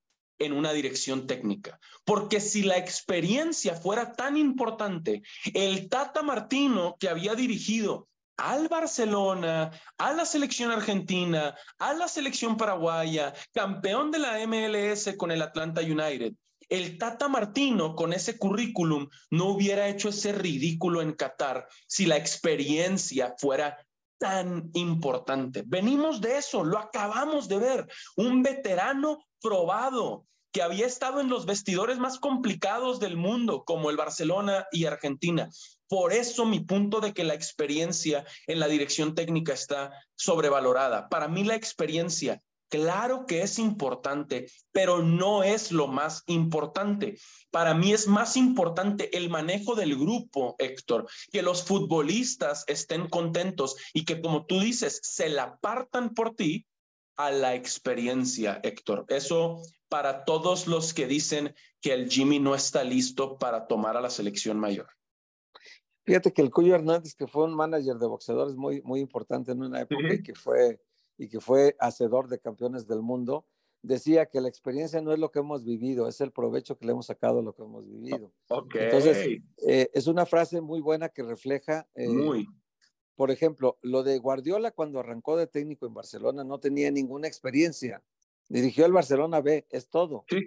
en 0.45 0.53
una 0.53 0.73
dirección 0.73 1.27
técnica. 1.27 1.79
Porque 2.05 2.39
si 2.39 2.63
la 2.63 2.77
experiencia 2.77 3.75
fuera 3.75 4.13
tan 4.13 4.37
importante, 4.37 5.21
el 5.53 5.89
Tata 5.89 6.21
Martino 6.21 6.95
que 6.99 7.09
había 7.09 7.35
dirigido 7.35 8.07
al 8.37 8.67
Barcelona, 8.67 9.71
a 9.97 10.13
la 10.13 10.25
selección 10.25 10.71
argentina, 10.71 11.55
a 11.77 11.93
la 11.93 12.07
selección 12.07 12.57
paraguaya, 12.57 13.33
campeón 13.53 14.11
de 14.11 14.19
la 14.19 14.45
MLS 14.47 15.15
con 15.17 15.31
el 15.31 15.41
Atlanta 15.41 15.81
United, 15.81 16.33
el 16.69 16.97
Tata 16.97 17.27
Martino 17.27 17.95
con 17.95 18.13
ese 18.13 18.37
currículum 18.37 19.07
no 19.29 19.49
hubiera 19.49 19.87
hecho 19.87 20.09
ese 20.09 20.31
ridículo 20.31 21.01
en 21.01 21.13
Qatar 21.13 21.67
si 21.87 22.05
la 22.05 22.17
experiencia 22.17 23.35
fuera 23.37 23.77
tan 24.17 24.71
importante. 24.73 25.63
Venimos 25.65 26.21
de 26.21 26.37
eso, 26.37 26.63
lo 26.63 26.79
acabamos 26.79 27.47
de 27.47 27.57
ver, 27.57 27.87
un 28.15 28.41
veterano 28.41 29.19
probado 29.41 30.25
que 30.53 30.61
había 30.61 30.85
estado 30.85 31.19
en 31.19 31.29
los 31.29 31.45
vestidores 31.45 31.97
más 31.97 32.19
complicados 32.19 32.99
del 32.99 33.17
mundo, 33.17 33.63
como 33.65 33.89
el 33.89 33.97
Barcelona 33.97 34.67
y 34.71 34.85
Argentina. 34.85 35.49
Por 35.89 36.13
eso 36.13 36.45
mi 36.45 36.59
punto 36.59 37.01
de 37.01 37.13
que 37.13 37.23
la 37.23 37.33
experiencia 37.33 38.23
en 38.47 38.59
la 38.59 38.67
dirección 38.67 39.15
técnica 39.15 39.53
está 39.53 39.91
sobrevalorada. 40.15 41.09
Para 41.09 41.27
mí 41.27 41.43
la 41.43 41.55
experiencia, 41.55 42.39
claro 42.69 43.25
que 43.25 43.41
es 43.41 43.57
importante, 43.57 44.47
pero 44.71 45.01
no 45.01 45.43
es 45.43 45.71
lo 45.71 45.87
más 45.87 46.21
importante. 46.27 47.17
Para 47.49 47.73
mí 47.73 47.91
es 47.91 48.07
más 48.07 48.37
importante 48.37 49.15
el 49.17 49.29
manejo 49.29 49.73
del 49.73 49.97
grupo, 49.97 50.55
Héctor, 50.59 51.07
que 51.31 51.41
los 51.41 51.63
futbolistas 51.63 52.63
estén 52.67 53.09
contentos 53.09 53.75
y 53.91 54.05
que, 54.05 54.21
como 54.21 54.45
tú 54.45 54.59
dices, 54.59 54.99
se 55.01 55.29
la 55.29 55.57
partan 55.57 56.13
por 56.13 56.35
ti 56.35 56.67
a 57.15 57.31
la 57.31 57.53
experiencia, 57.55 58.59
Héctor. 58.63 59.05
Eso 59.07 59.61
para 59.93 60.25
todos 60.25 60.65
los 60.65 60.91
que 60.91 61.05
dicen 61.05 61.53
que 61.79 61.93
el 61.93 62.09
Jimmy 62.09 62.39
no 62.39 62.55
está 62.55 62.83
listo 62.83 63.37
para 63.37 63.67
tomar 63.67 63.95
a 63.95 64.01
la 64.01 64.09
selección 64.09 64.59
mayor. 64.59 64.87
Fíjate 66.03 66.33
que 66.33 66.41
el 66.41 66.49
Cuyo 66.49 66.73
Hernández, 66.73 67.13
que 67.13 67.27
fue 67.27 67.43
un 67.43 67.53
manager 67.53 67.97
de 67.97 68.07
boxeadores 68.07 68.55
muy, 68.55 68.81
muy 68.81 69.01
importante 69.01 69.51
en 69.51 69.61
una 69.61 69.81
época 69.81 70.15
y, 70.15 70.23
que 70.23 70.33
fue, 70.33 70.81
y 71.15 71.29
que 71.29 71.39
fue 71.39 71.75
hacedor 71.79 72.27
de 72.27 72.39
campeones 72.39 72.87
del 72.87 73.03
mundo, 73.03 73.45
decía 73.83 74.25
que 74.25 74.41
la 74.41 74.49
experiencia 74.49 74.99
no 74.99 75.13
es 75.13 75.19
lo 75.19 75.29
que 75.29 75.41
hemos 75.41 75.63
vivido, 75.63 76.07
es 76.07 76.19
el 76.21 76.31
provecho 76.31 76.75
que 76.75 76.87
le 76.87 76.93
hemos 76.93 77.05
sacado 77.05 77.41
a 77.41 77.43
lo 77.43 77.53
que 77.53 77.61
hemos 77.61 77.87
vivido. 77.87 78.33
Okay. 78.47 78.85
Entonces, 78.85 79.43
eh, 79.67 79.91
es 79.93 80.07
una 80.07 80.25
frase 80.25 80.59
muy 80.59 80.81
buena 80.81 81.09
que 81.09 81.21
refleja 81.21 81.87
eh, 81.93 82.09
muy 82.09 82.47
por 83.15 83.29
ejemplo, 83.29 83.77
lo 83.81 84.03
de 84.03 84.17
Guardiola 84.17 84.71
cuando 84.71 84.99
arrancó 84.99 85.37
de 85.37 85.47
técnico 85.47 85.85
en 85.85 85.93
Barcelona 85.93 86.43
no 86.43 86.59
tenía 86.59 86.89
ninguna 86.89 87.27
experiencia. 87.27 88.01
Dirigió 88.53 88.85
el 88.85 88.91
Barcelona 88.91 89.41
B, 89.41 89.65
es 89.71 89.89
todo. 89.89 90.25
Sí, 90.29 90.45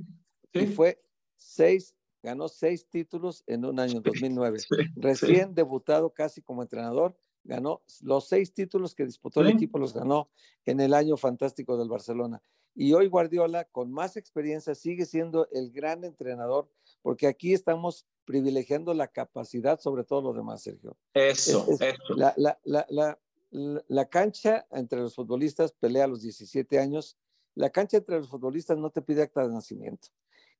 Y 0.52 0.66
fue 0.66 1.02
seis, 1.34 1.96
ganó 2.22 2.46
seis 2.46 2.88
títulos 2.88 3.42
en 3.48 3.64
un 3.64 3.80
año, 3.80 4.00
2009. 4.00 4.60
Recién 4.94 5.56
debutado 5.56 6.10
casi 6.10 6.40
como 6.40 6.62
entrenador, 6.62 7.16
ganó 7.42 7.82
los 8.02 8.28
seis 8.28 8.52
títulos 8.52 8.94
que 8.94 9.04
disputó 9.04 9.40
el 9.40 9.48
equipo, 9.48 9.80
los 9.80 9.92
ganó 9.92 10.30
en 10.66 10.78
el 10.78 10.94
año 10.94 11.16
fantástico 11.16 11.76
del 11.76 11.88
Barcelona. 11.88 12.40
Y 12.76 12.92
hoy 12.92 13.08
Guardiola, 13.08 13.64
con 13.64 13.90
más 13.90 14.16
experiencia, 14.16 14.76
sigue 14.76 15.04
siendo 15.04 15.48
el 15.50 15.72
gran 15.72 16.04
entrenador, 16.04 16.70
porque 17.02 17.26
aquí 17.26 17.54
estamos 17.54 18.06
privilegiando 18.24 18.94
la 18.94 19.08
capacidad 19.08 19.80
sobre 19.80 20.04
todo 20.04 20.22
lo 20.22 20.32
demás, 20.32 20.62
Sergio. 20.62 20.96
Eso, 21.12 21.66
es, 21.70 21.80
eso. 21.80 22.14
La, 22.14 22.32
la, 22.36 22.56
la, 22.62 23.18
la, 23.50 24.08
cancha 24.08 24.64
entre 24.70 25.00
los 25.00 25.16
futbolistas 25.16 25.72
pelea 25.72 26.04
a 26.04 26.08
los 26.08 26.22
17 26.22 26.78
años. 26.78 27.16
La 27.56 27.70
cancha 27.70 27.96
entre 27.96 28.18
los 28.18 28.28
futbolistas 28.28 28.78
no 28.78 28.90
te 28.90 29.02
pide 29.02 29.22
acta 29.22 29.42
de 29.46 29.52
nacimiento. 29.52 30.08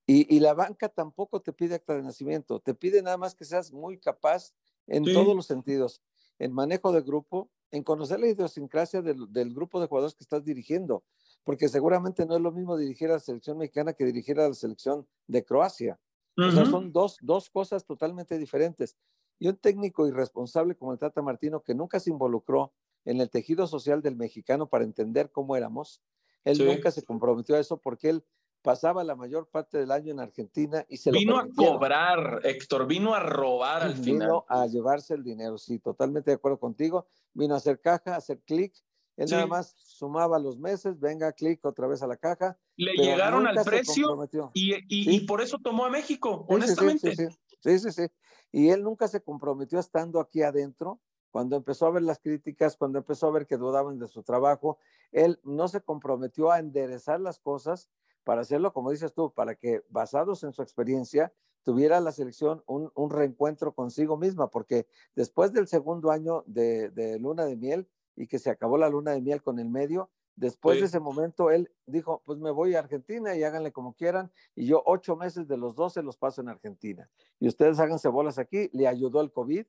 Y, 0.04 0.34
y, 0.34 0.40
la 0.40 0.54
banca 0.54 0.88
tampoco 0.88 1.40
te 1.40 1.52
pide 1.52 1.76
acta 1.76 1.94
de 1.94 2.02
nacimiento. 2.02 2.58
Te 2.58 2.74
pide 2.74 3.02
nada 3.02 3.16
más 3.16 3.34
que 3.34 3.44
seas 3.44 3.72
muy 3.72 3.98
capaz 3.98 4.52
en 4.86 5.04
sí. 5.04 5.12
todos 5.12 5.36
los 5.36 5.46
sentidos. 5.46 6.00
En 6.38 6.52
manejo 6.52 6.92
de 6.92 7.02
grupo, 7.02 7.50
en 7.70 7.82
conocer 7.82 8.20
la 8.20 8.28
idiosincrasia 8.28 9.02
del, 9.02 9.32
del, 9.32 9.54
grupo 9.54 9.80
de 9.80 9.86
jugadores 9.86 10.14
que 10.14 10.24
estás 10.24 10.44
dirigiendo. 10.44 11.04
Porque 11.44 11.68
seguramente 11.68 12.24
no 12.26 12.36
es 12.36 12.40
lo 12.40 12.50
mismo 12.50 12.76
dirigir 12.76 13.10
a 13.10 13.14
la 13.14 13.20
selección 13.20 13.58
mexicana 13.58 13.92
que 13.92 14.04
dirigir 14.04 14.40
a 14.40 14.48
la 14.48 14.54
selección 14.54 15.06
de 15.26 15.44
Croacia. 15.44 16.00
O 16.38 16.50
sea, 16.50 16.66
son 16.66 16.92
dos, 16.92 17.16
dos 17.22 17.48
cosas 17.48 17.86
totalmente 17.86 18.38
diferentes. 18.38 18.96
Y 19.38 19.48
un 19.48 19.56
técnico 19.56 20.06
irresponsable 20.06 20.76
como 20.76 20.92
el 20.92 20.98
Tata 20.98 21.22
Martino, 21.22 21.62
que 21.62 21.74
nunca 21.74 21.98
se 21.98 22.10
involucró 22.10 22.74
en 23.06 23.20
el 23.20 23.30
tejido 23.30 23.66
social 23.66 24.02
del 24.02 24.16
mexicano 24.16 24.68
para 24.68 24.84
entender 24.84 25.30
cómo 25.30 25.56
éramos, 25.56 26.02
él 26.46 26.56
sí. 26.56 26.64
nunca 26.64 26.90
se 26.90 27.02
comprometió 27.02 27.56
a 27.56 27.60
eso 27.60 27.76
porque 27.76 28.08
él 28.08 28.24
pasaba 28.62 29.04
la 29.04 29.14
mayor 29.14 29.48
parte 29.48 29.78
del 29.78 29.90
año 29.90 30.12
en 30.12 30.20
Argentina 30.20 30.84
y 30.88 30.96
se 30.96 31.10
vino 31.10 31.34
lo 31.34 31.38
a 31.40 31.48
cobrar, 31.54 32.40
Héctor, 32.44 32.86
vino 32.86 33.14
a 33.14 33.20
robar 33.20 33.82
al 33.82 33.94
vino 33.94 34.04
final. 34.04 34.28
Vino 34.28 34.44
a 34.48 34.66
llevarse 34.66 35.14
el 35.14 35.22
dinero, 35.22 35.58
sí, 35.58 35.78
totalmente 35.78 36.30
de 36.30 36.36
acuerdo 36.36 36.58
contigo. 36.58 37.06
Vino 37.34 37.54
a 37.54 37.58
hacer 37.58 37.80
caja, 37.80 38.14
a 38.14 38.16
hacer 38.16 38.40
clic. 38.40 38.74
Él 39.16 39.28
sí. 39.28 39.34
nada 39.34 39.46
más 39.46 39.74
sumaba 39.78 40.38
los 40.38 40.58
meses, 40.58 40.98
venga, 40.98 41.32
clic 41.32 41.64
otra 41.64 41.86
vez 41.86 42.02
a 42.02 42.06
la 42.06 42.16
caja. 42.16 42.58
Le 42.76 42.92
llegaron 42.94 43.46
al 43.46 43.62
precio 43.64 44.18
y, 44.52 44.74
y, 44.74 45.04
¿Sí? 45.04 45.16
y, 45.16 45.20
por 45.26 45.40
eso 45.40 45.58
tomó 45.58 45.84
a 45.84 45.90
México, 45.90 46.44
honestamente. 46.48 47.14
Sí 47.14 47.26
sí 47.60 47.78
sí, 47.78 47.90
sí, 47.90 48.06
Y 48.52 48.68
él 48.70 48.82
nunca 48.82 49.08
se 49.08 49.22
comprometió 49.22 49.78
estando 49.78 50.20
aquí 50.20 50.42
adentro. 50.42 51.00
Cuando 51.36 51.56
empezó 51.56 51.84
a 51.84 51.90
ver 51.90 52.02
las 52.02 52.18
críticas, 52.18 52.78
cuando 52.78 52.96
empezó 52.96 53.26
a 53.26 53.30
ver 53.30 53.46
que 53.46 53.58
dudaban 53.58 53.98
de 53.98 54.08
su 54.08 54.22
trabajo, 54.22 54.78
él 55.12 55.38
no 55.44 55.68
se 55.68 55.82
comprometió 55.82 56.50
a 56.50 56.60
enderezar 56.60 57.20
las 57.20 57.38
cosas 57.38 57.90
para 58.24 58.40
hacerlo, 58.40 58.72
como 58.72 58.90
dices 58.90 59.12
tú, 59.12 59.34
para 59.34 59.54
que 59.54 59.84
basados 59.90 60.44
en 60.44 60.54
su 60.54 60.62
experiencia 60.62 61.34
tuviera 61.62 62.00
la 62.00 62.12
selección 62.12 62.62
un, 62.64 62.90
un 62.94 63.10
reencuentro 63.10 63.74
consigo 63.74 64.16
misma, 64.16 64.48
porque 64.48 64.86
después 65.14 65.52
del 65.52 65.68
segundo 65.68 66.10
año 66.10 66.42
de, 66.46 66.88
de, 66.88 67.18
luna 67.18 67.44
de 67.44 67.56
miel 67.56 67.86
y 68.16 68.28
que 68.28 68.38
se 68.38 68.48
acabó 68.48 68.78
la 68.78 68.88
luna 68.88 69.10
de 69.10 69.20
miel 69.20 69.42
con 69.42 69.58
el 69.58 69.68
medio, 69.68 70.08
después 70.36 70.76
sí. 70.76 70.80
de 70.80 70.86
ese 70.86 71.00
momento 71.00 71.50
él 71.50 71.70
dijo, 71.84 72.22
pues 72.24 72.38
me 72.38 72.50
voy 72.50 72.76
a 72.76 72.78
Argentina 72.78 73.36
y 73.36 73.44
háganle 73.44 73.72
como 73.72 73.92
quieran, 73.92 74.32
y 74.54 74.64
yo 74.64 74.82
ocho 74.86 75.16
meses 75.16 75.46
de 75.46 75.58
los 75.58 75.76
doce 75.76 76.02
los 76.02 76.16
paso 76.16 76.40
en 76.40 76.48
Argentina. 76.48 77.10
Y 77.38 77.46
ustedes 77.46 77.78
háganse 77.78 78.08
bolas 78.08 78.38
aquí, 78.38 78.70
le 78.72 78.88
ayudó 78.88 79.20
el 79.20 79.30
COVID, 79.30 79.66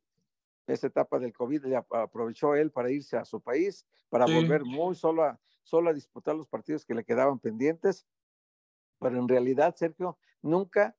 esa 0.67 0.87
etapa 0.87 1.19
del 1.19 1.33
COVID 1.33 1.65
le 1.65 1.77
aprovechó 1.77 2.55
él 2.55 2.71
para 2.71 2.91
irse 2.91 3.17
a 3.17 3.25
su 3.25 3.41
país, 3.41 3.87
para 4.09 4.27
sí. 4.27 4.33
volver 4.33 4.63
muy 4.65 4.95
solo 4.95 5.23
a, 5.23 5.39
solo 5.63 5.89
a 5.89 5.93
disputar 5.93 6.35
los 6.35 6.47
partidos 6.47 6.85
que 6.85 6.93
le 6.93 7.03
quedaban 7.03 7.39
pendientes, 7.39 8.05
pero 8.99 9.17
en 9.17 9.27
realidad, 9.27 9.75
Sergio, 9.75 10.17
nunca, 10.41 10.95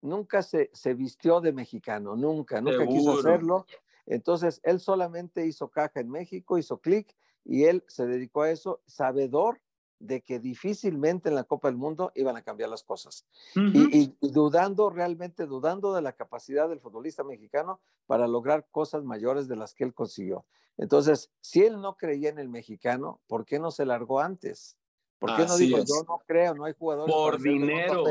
nunca 0.00 0.42
se, 0.42 0.70
se 0.72 0.94
vistió 0.94 1.40
de 1.40 1.52
mexicano, 1.52 2.16
nunca, 2.16 2.60
nunca 2.60 2.78
Seguro. 2.78 2.98
quiso 2.98 3.18
hacerlo. 3.18 3.66
Entonces, 4.06 4.60
él 4.64 4.80
solamente 4.80 5.46
hizo 5.46 5.70
caja 5.70 6.00
en 6.00 6.10
México, 6.10 6.58
hizo 6.58 6.80
clic 6.80 7.14
y 7.44 7.64
él 7.64 7.84
se 7.88 8.06
dedicó 8.06 8.42
a 8.42 8.50
eso, 8.50 8.82
sabedor 8.86 9.60
de 9.98 10.22
que 10.22 10.38
difícilmente 10.38 11.28
en 11.28 11.34
la 11.34 11.44
Copa 11.44 11.68
del 11.68 11.76
Mundo 11.76 12.12
iban 12.14 12.36
a 12.36 12.42
cambiar 12.42 12.70
las 12.70 12.82
cosas. 12.82 13.26
Uh 13.56 13.60
-huh. 13.60 13.90
y, 13.92 14.16
y, 14.20 14.30
dudando, 14.30 14.90
realmente 14.90 15.46
dudando 15.46 15.92
de 15.92 16.02
la 16.02 16.12
capacidad 16.12 16.68
del 16.68 16.80
futbolista 16.80 17.24
mexicano 17.24 17.80
para 18.06 18.28
lograr 18.28 18.66
cosas 18.70 19.04
mayores 19.04 19.48
de 19.48 19.56
las 19.56 19.74
que 19.74 19.84
él 19.84 19.94
consiguió. 19.94 20.44
Entonces, 20.76 21.30
si 21.40 21.64
él 21.64 21.80
no 21.80 21.96
creía 21.96 22.30
en 22.30 22.38
el 22.38 22.48
mexicano, 22.48 23.20
¿por 23.26 23.44
qué 23.44 23.58
no 23.58 23.70
se 23.70 23.84
largó 23.84 24.20
antes? 24.20 24.78
¿Por 25.18 25.34
qué 25.34 25.42
Así 25.42 25.48
no 25.50 25.56
dijo, 25.56 25.78
es. 25.78 25.88
yo 25.88 26.04
no 26.06 26.22
creo, 26.24 26.54
no 26.54 26.64
hay 26.64 26.74
jugadores? 26.78 27.14
Por 27.14 27.40
dinero. 27.42 28.04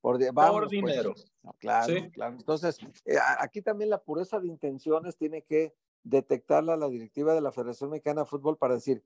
Por, 0.00 0.18
de, 0.18 0.30
vamos, 0.30 0.60
por, 0.60 0.68
dinero. 0.68 1.12
Pues, 1.12 1.32
no, 1.42 1.52
claro, 1.58 1.94
sí. 1.94 2.10
claro. 2.10 2.34
Entonces, 2.34 2.78
eh, 3.04 3.16
aquí 3.38 3.62
también 3.62 3.90
la 3.90 4.02
pureza 4.02 4.38
de 4.40 4.48
intenciones 4.48 5.16
tiene 5.16 5.42
que 5.42 5.74
detectarla 6.04 6.76
la 6.76 6.88
directiva 6.88 7.34
de 7.34 7.40
la 7.40 7.52
Federación 7.52 7.90
Mexicana 7.90 8.22
de 8.22 8.26
Fútbol 8.26 8.56
para 8.56 8.74
decir, 8.74 9.04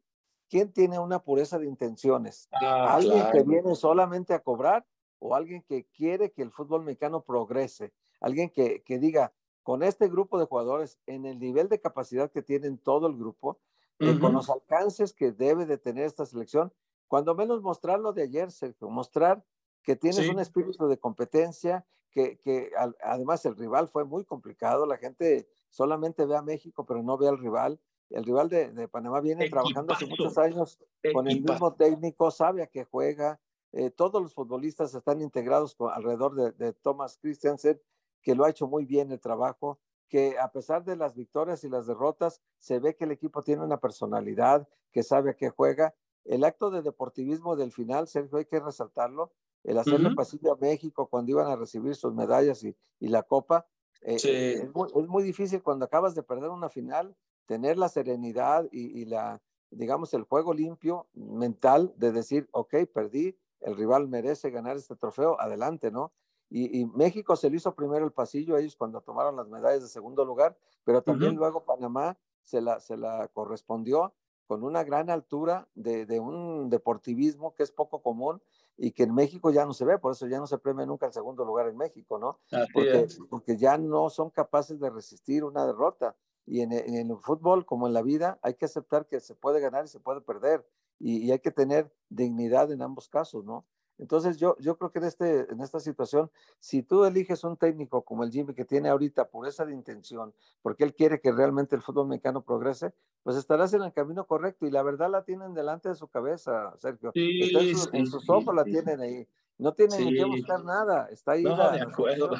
¿quién 0.48 0.72
tiene 0.72 0.98
una 0.98 1.18
pureza 1.20 1.58
de 1.58 1.66
intenciones? 1.66 2.48
Ah, 2.52 2.94
¿Alguien 2.94 3.24
que 3.32 3.42
viene 3.42 3.74
solamente 3.74 4.34
a 4.34 4.42
cobrar 4.42 4.86
o 5.18 5.34
alguien 5.34 5.62
que 5.62 5.86
quiere 5.86 6.32
que 6.32 6.42
el 6.42 6.50
fútbol 6.50 6.84
mexicano 6.84 7.22
progrese? 7.22 7.92
Alguien 8.20 8.50
que, 8.50 8.82
que 8.82 8.98
diga, 8.98 9.32
con 9.62 9.82
este 9.82 10.08
grupo 10.08 10.38
de 10.38 10.46
jugadores, 10.46 10.98
en 11.06 11.26
el 11.26 11.38
nivel 11.40 11.68
de 11.68 11.80
capacidad 11.80 12.30
que 12.30 12.42
tienen 12.42 12.78
todo 12.78 13.08
el 13.08 13.16
grupo, 13.16 13.58
eh, 13.98 14.18
con 14.20 14.32
los 14.32 14.50
alcances 14.50 15.12
que 15.14 15.32
debe 15.32 15.64
de 15.66 15.78
tener 15.78 16.04
esta 16.04 16.26
selección, 16.26 16.72
cuando 17.08 17.34
menos 17.34 17.62
mostrar 17.62 17.98
lo 17.98 18.12
de 18.12 18.22
ayer, 18.22 18.52
Sergio, 18.52 18.90
mostrar 18.90 19.44
que 19.82 19.96
tienes 19.96 20.28
un 20.28 20.38
espíritu 20.38 20.86
de 20.86 20.98
competencia, 20.98 21.86
que, 22.10 22.38
que 22.38 22.70
además 23.02 23.44
el 23.46 23.56
rival 23.56 23.88
fue 23.88 24.04
muy 24.04 24.24
complicado, 24.24 24.86
la 24.86 24.98
gente 24.98 25.48
solamente 25.70 26.26
ve 26.26 26.36
a 26.36 26.42
México, 26.42 26.84
pero 26.86 27.02
no 27.02 27.16
ve 27.16 27.28
al 27.28 27.38
rival. 27.38 27.80
El 28.10 28.24
rival 28.24 28.48
de, 28.48 28.88
Panamá 28.88 29.20
viene 29.20 29.48
trabajando 29.48 29.92
hace 29.92 30.06
muchos 30.06 30.38
años 30.38 30.78
con 31.12 31.28
el 31.28 31.40
mismo 31.42 31.74
técnico, 31.74 32.30
sabe 32.30 32.62
a 32.62 32.66
qué 32.66 32.84
juega. 32.84 33.40
Eh, 33.72 33.90
todos 33.90 34.22
los 34.22 34.32
futbolistas 34.32 34.94
están 34.94 35.20
integrados 35.20 35.76
alrededor 35.92 36.34
de, 36.34 36.52
de 36.52 36.72
Thomas 36.72 37.18
Christiansen, 37.20 37.80
que 38.22 38.34
lo 38.34 38.44
ha 38.44 38.50
hecho 38.50 38.68
muy 38.68 38.84
bien 38.84 39.10
el 39.10 39.20
trabajo, 39.20 39.80
que 40.08 40.38
a 40.38 40.52
pesar 40.52 40.84
de 40.84 40.96
las 40.96 41.14
victorias 41.14 41.64
y 41.64 41.68
las 41.68 41.86
derrotas, 41.86 42.40
se 42.58 42.78
ve 42.78 42.94
que 42.94 43.04
el 43.04 43.10
equipo 43.10 43.42
tiene 43.42 43.64
una 43.64 43.78
personalidad, 43.78 44.68
que 44.92 45.02
sabe 45.02 45.30
a 45.30 45.34
qué 45.34 45.50
juega. 45.50 45.94
El 46.24 46.44
acto 46.44 46.70
de 46.70 46.82
deportivismo 46.82 47.56
del 47.56 47.72
final, 47.72 48.08
Sergio, 48.08 48.38
hay 48.38 48.46
que 48.46 48.60
resaltarlo, 48.60 49.32
el 49.64 49.78
hacerle 49.78 50.14
pasillo 50.14 50.52
a 50.52 50.56
México 50.56 51.08
cuando 51.08 51.32
iban 51.32 51.48
a 51.48 51.56
recibir 51.56 51.96
sus 51.96 52.14
medallas 52.14 52.62
y, 52.62 52.76
y 53.00 53.08
la 53.08 53.24
copa, 53.24 53.66
eh, 54.02 54.16
eh, 54.24 54.62
es, 54.62 55.08
muy, 55.08 55.22
difícil 55.24 55.62
cuando 55.62 55.84
acabas 55.84 56.14
de 56.14 56.22
perder 56.22 56.50
una 56.50 56.68
final 56.68 57.16
tener 57.46 57.78
la 57.78 57.88
serenidad 57.88 58.68
y, 58.70 59.04
la, 59.06 59.40
digamos, 59.70 60.12
el 60.14 60.24
juego 60.24 60.52
limpio 60.52 61.06
mental 61.14 61.92
de 61.96 62.12
decir, 62.12 62.48
ok, 62.52 62.74
perdí, 62.92 63.36
el 63.60 63.76
rival 63.76 64.08
merece 64.08 64.50
ganar 64.50 64.76
este 64.76 64.96
trofeo, 64.96 65.40
adelante, 65.40 65.90
¿no? 65.90 66.12
Y, 66.48 66.84
México 66.86 67.34
se 67.34 67.50
le 67.50 67.56
hizo 67.56 67.74
primero 67.74 68.04
el 68.04 68.12
pasillo 68.12 68.56
ellos 68.56 68.76
cuando 68.76 69.00
tomaron 69.00 69.34
las 69.34 69.48
medallas 69.48 69.82
de 69.82 69.88
segundo 69.88 70.24
lugar, 70.24 70.56
pero 70.84 71.02
también 71.02 71.34
luego 71.34 71.64
Panamá 71.64 72.16
se 72.44 72.60
la, 72.60 72.78
se 72.78 72.96
la 72.96 73.28
correspondió 73.28 74.14
con 74.46 74.62
una 74.62 74.84
gran 74.84 75.10
altura 75.10 75.66
de, 75.74 76.06
de, 76.06 76.20
un 76.20 76.70
deportivismo 76.70 77.54
que 77.54 77.64
es 77.64 77.72
poco 77.72 78.00
común 78.00 78.40
y 78.76 78.92
que 78.92 79.04
en 79.04 79.14
México 79.14 79.50
ya 79.50 79.64
no 79.64 79.74
se 79.74 79.84
ve, 79.84 79.98
por 79.98 80.12
eso 80.12 80.26
ya 80.26 80.38
no 80.38 80.46
se 80.46 80.58
premia 80.58 80.86
nunca 80.86 81.06
el 81.06 81.12
segundo 81.12 81.44
lugar 81.44 81.68
en 81.68 81.76
México, 81.76 82.18
¿no? 82.18 82.38
Porque, 82.72 83.08
porque, 83.28 83.56
ya 83.56 83.78
no 83.78 84.10
son 84.10 84.30
capaces 84.30 84.78
de 84.78 84.90
resistir 84.90 85.44
una 85.44 85.66
derrota. 85.66 86.14
Y 86.46 86.60
en, 86.60 86.72
en, 86.72 87.10
el 87.10 87.16
fútbol, 87.18 87.66
como 87.66 87.86
en 87.86 87.92
la 87.92 88.02
vida, 88.02 88.38
hay 88.42 88.54
que 88.54 88.66
aceptar 88.66 89.06
que 89.06 89.20
se 89.20 89.34
puede 89.34 89.60
ganar 89.60 89.84
y 89.84 89.88
se 89.88 90.00
puede 90.00 90.20
perder. 90.20 90.66
Y, 90.98 91.18
y 91.18 91.32
hay 91.32 91.40
que 91.40 91.50
tener 91.50 91.92
dignidad 92.08 92.70
en 92.72 92.82
ambos 92.82 93.08
casos, 93.08 93.44
¿no? 93.44 93.66
Entonces 93.98 94.36
yo, 94.36 94.56
yo 94.60 94.76
creo 94.76 94.90
que 94.90 94.98
en, 94.98 95.06
este, 95.06 95.50
en 95.50 95.60
esta 95.60 95.80
situación, 95.80 96.30
si 96.58 96.82
tú 96.82 97.04
eliges 97.04 97.44
un 97.44 97.56
técnico 97.56 98.02
como 98.02 98.24
el 98.24 98.30
Jimmy 98.30 98.54
que 98.54 98.64
tiene 98.64 98.88
ahorita 98.88 99.28
pureza 99.28 99.64
de 99.64 99.72
intención, 99.72 100.34
porque 100.62 100.84
él 100.84 100.94
quiere 100.94 101.20
que 101.20 101.32
realmente 101.32 101.76
el 101.76 101.82
fútbol 101.82 102.08
mexicano 102.08 102.42
progrese, 102.42 102.92
pues 103.22 103.36
estarás 103.36 103.72
en 103.72 103.82
el 103.82 103.92
camino 103.92 104.26
correcto 104.26 104.66
y 104.66 104.70
la 104.70 104.82
verdad 104.82 105.10
la 105.10 105.24
tienen 105.24 105.54
delante 105.54 105.88
de 105.88 105.94
su 105.94 106.08
cabeza, 106.08 106.74
Sergio. 106.78 107.10
en, 107.14 108.06
sus 108.06 108.28
ojos 108.28 108.54
la 108.54 108.64
tienen 108.64 109.00
ahí. 109.00 109.26
No 109.58 109.72
tienen 109.72 110.14
que 110.14 110.24
buscar 110.24 110.62
nada, 110.64 111.08
está 111.10 111.32
ahí. 111.32 111.42
No, 111.42 111.56
de 111.72 111.80
acuerdo. 111.80 112.30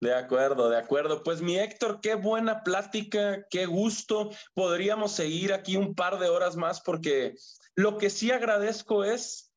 De 0.00 0.14
acuerdo, 0.14 0.68
de 0.68 0.76
acuerdo. 0.76 1.22
Pues 1.22 1.40
mi 1.40 1.58
Héctor, 1.58 2.00
qué 2.00 2.14
buena 2.14 2.62
plática, 2.62 3.46
qué 3.48 3.66
gusto. 3.66 4.30
Podríamos 4.54 5.12
seguir 5.12 5.52
aquí 5.52 5.76
un 5.76 5.94
par 5.94 6.18
de 6.18 6.28
horas 6.28 6.56
más 6.56 6.80
porque 6.82 7.34
lo 7.74 7.96
que 7.98 8.10
sí 8.10 8.30
agradezco 8.30 9.04
es 9.04 9.52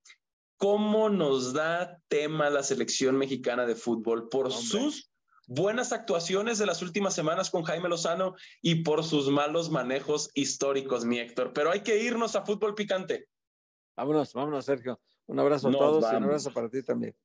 cómo 0.58 1.10
nos 1.10 1.54
da 1.54 2.00
tema 2.08 2.50
la 2.50 2.64
selección 2.64 3.18
mexicana 3.18 3.66
de 3.66 3.76
fútbol 3.76 4.30
por 4.30 4.52
sus 4.52 5.12
buenas 5.48 5.94
actuaciones 5.94 6.58
de 6.58 6.66
las 6.66 6.82
últimas 6.82 7.14
semanas 7.14 7.50
con 7.50 7.64
Jaime 7.64 7.90
Lozano 7.90 8.36
y 8.62 8.84
por 8.84 9.04
sus 9.04 9.30
malos 9.30 9.70
manejos 9.70 10.30
históricos, 10.34 11.06
mi 11.06 11.20
Héctor. 11.20 11.54
Pero 11.54 11.72
hay 11.72 11.82
que 11.82 12.04
irnos 12.04 12.36
a 12.36 12.46
fútbol 12.46 12.76
picante. 12.76 13.28
Vámonos, 13.96 14.34
vámonos, 14.34 14.66
Sergio. 14.66 15.00
Un 15.26 15.40
abrazo 15.40 15.70
a 15.70 15.72
todos 15.72 16.04
y 16.12 16.16
un 16.16 16.24
abrazo 16.24 16.52
para 16.52 16.70
ti 16.70 16.84
también. 16.84 17.16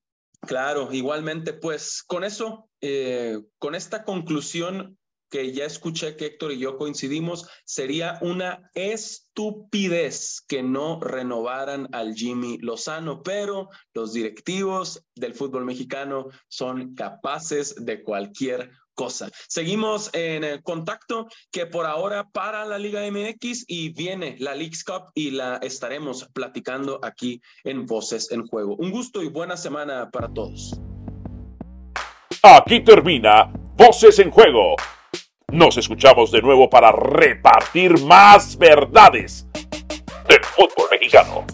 Claro, 0.47 0.89
igualmente, 0.93 1.53
pues 1.53 2.03
con 2.05 2.25
eso, 2.25 2.69
eh, 2.81 3.39
con 3.59 3.75
esta 3.75 4.05
conclusión 4.05 4.99
que 5.33 5.53
ya 5.53 5.65
escuché 5.65 6.15
que 6.17 6.27
Héctor 6.27 6.53
y 6.53 6.59
yo 6.59 6.77
coincidimos, 6.77 7.49
sería 7.65 8.19
una 8.21 8.71
estupidez 8.75 10.43
que 10.47 10.63
no 10.63 11.01
renovaran 11.01 11.89
al 11.93 12.15
Jimmy 12.15 12.59
Lozano, 12.59 13.23
pero 13.23 13.71
los 13.95 14.13
directivos 14.13 15.03
del 15.15 15.33
fútbol 15.33 15.65
mexicano 15.65 16.27
son 16.49 16.95
capaces 16.95 17.75
de 17.77 18.03
cualquier 18.03 18.73
cosa. 18.95 19.31
Seguimos 19.49 20.11
en 20.13 20.61
contacto 20.63 21.27
que 21.51 21.67
por 21.67 21.87
ahora 21.87 22.29
para 22.29 22.65
la 22.65 22.79
Liga 22.79 23.03
MX 23.11 23.65
y 23.67 23.91
viene 23.91 24.37
la 24.39 24.55
Leagues 24.55 24.85
Cup 24.85 25.11
y 25.15 25.31
la 25.31 25.57
estaremos 25.57 26.29
platicando 26.33 27.01
aquí 27.03 27.41
en 27.65 27.87
Voces 27.87 28.31
en 28.31 28.47
Juego. 28.47 28.77
Un 28.77 28.91
gusto 28.91 29.23
y 29.23 29.29
buena 29.29 29.57
semana 29.57 30.11
para 30.11 30.33
todos. 30.33 30.79
Aquí 32.43 32.81
termina 32.81 33.53
Voces 33.77 34.19
en 34.19 34.31
Juego 34.31 34.77
nos 35.53 35.77
escuchamos 35.77 36.31
de 36.31 36.41
nuevo 36.41 36.69
para 36.69 36.91
repartir 36.93 38.01
más 38.01 38.57
verdades 38.57 39.47
del 40.27 40.43
fútbol 40.43 40.89
mexicano. 40.91 41.45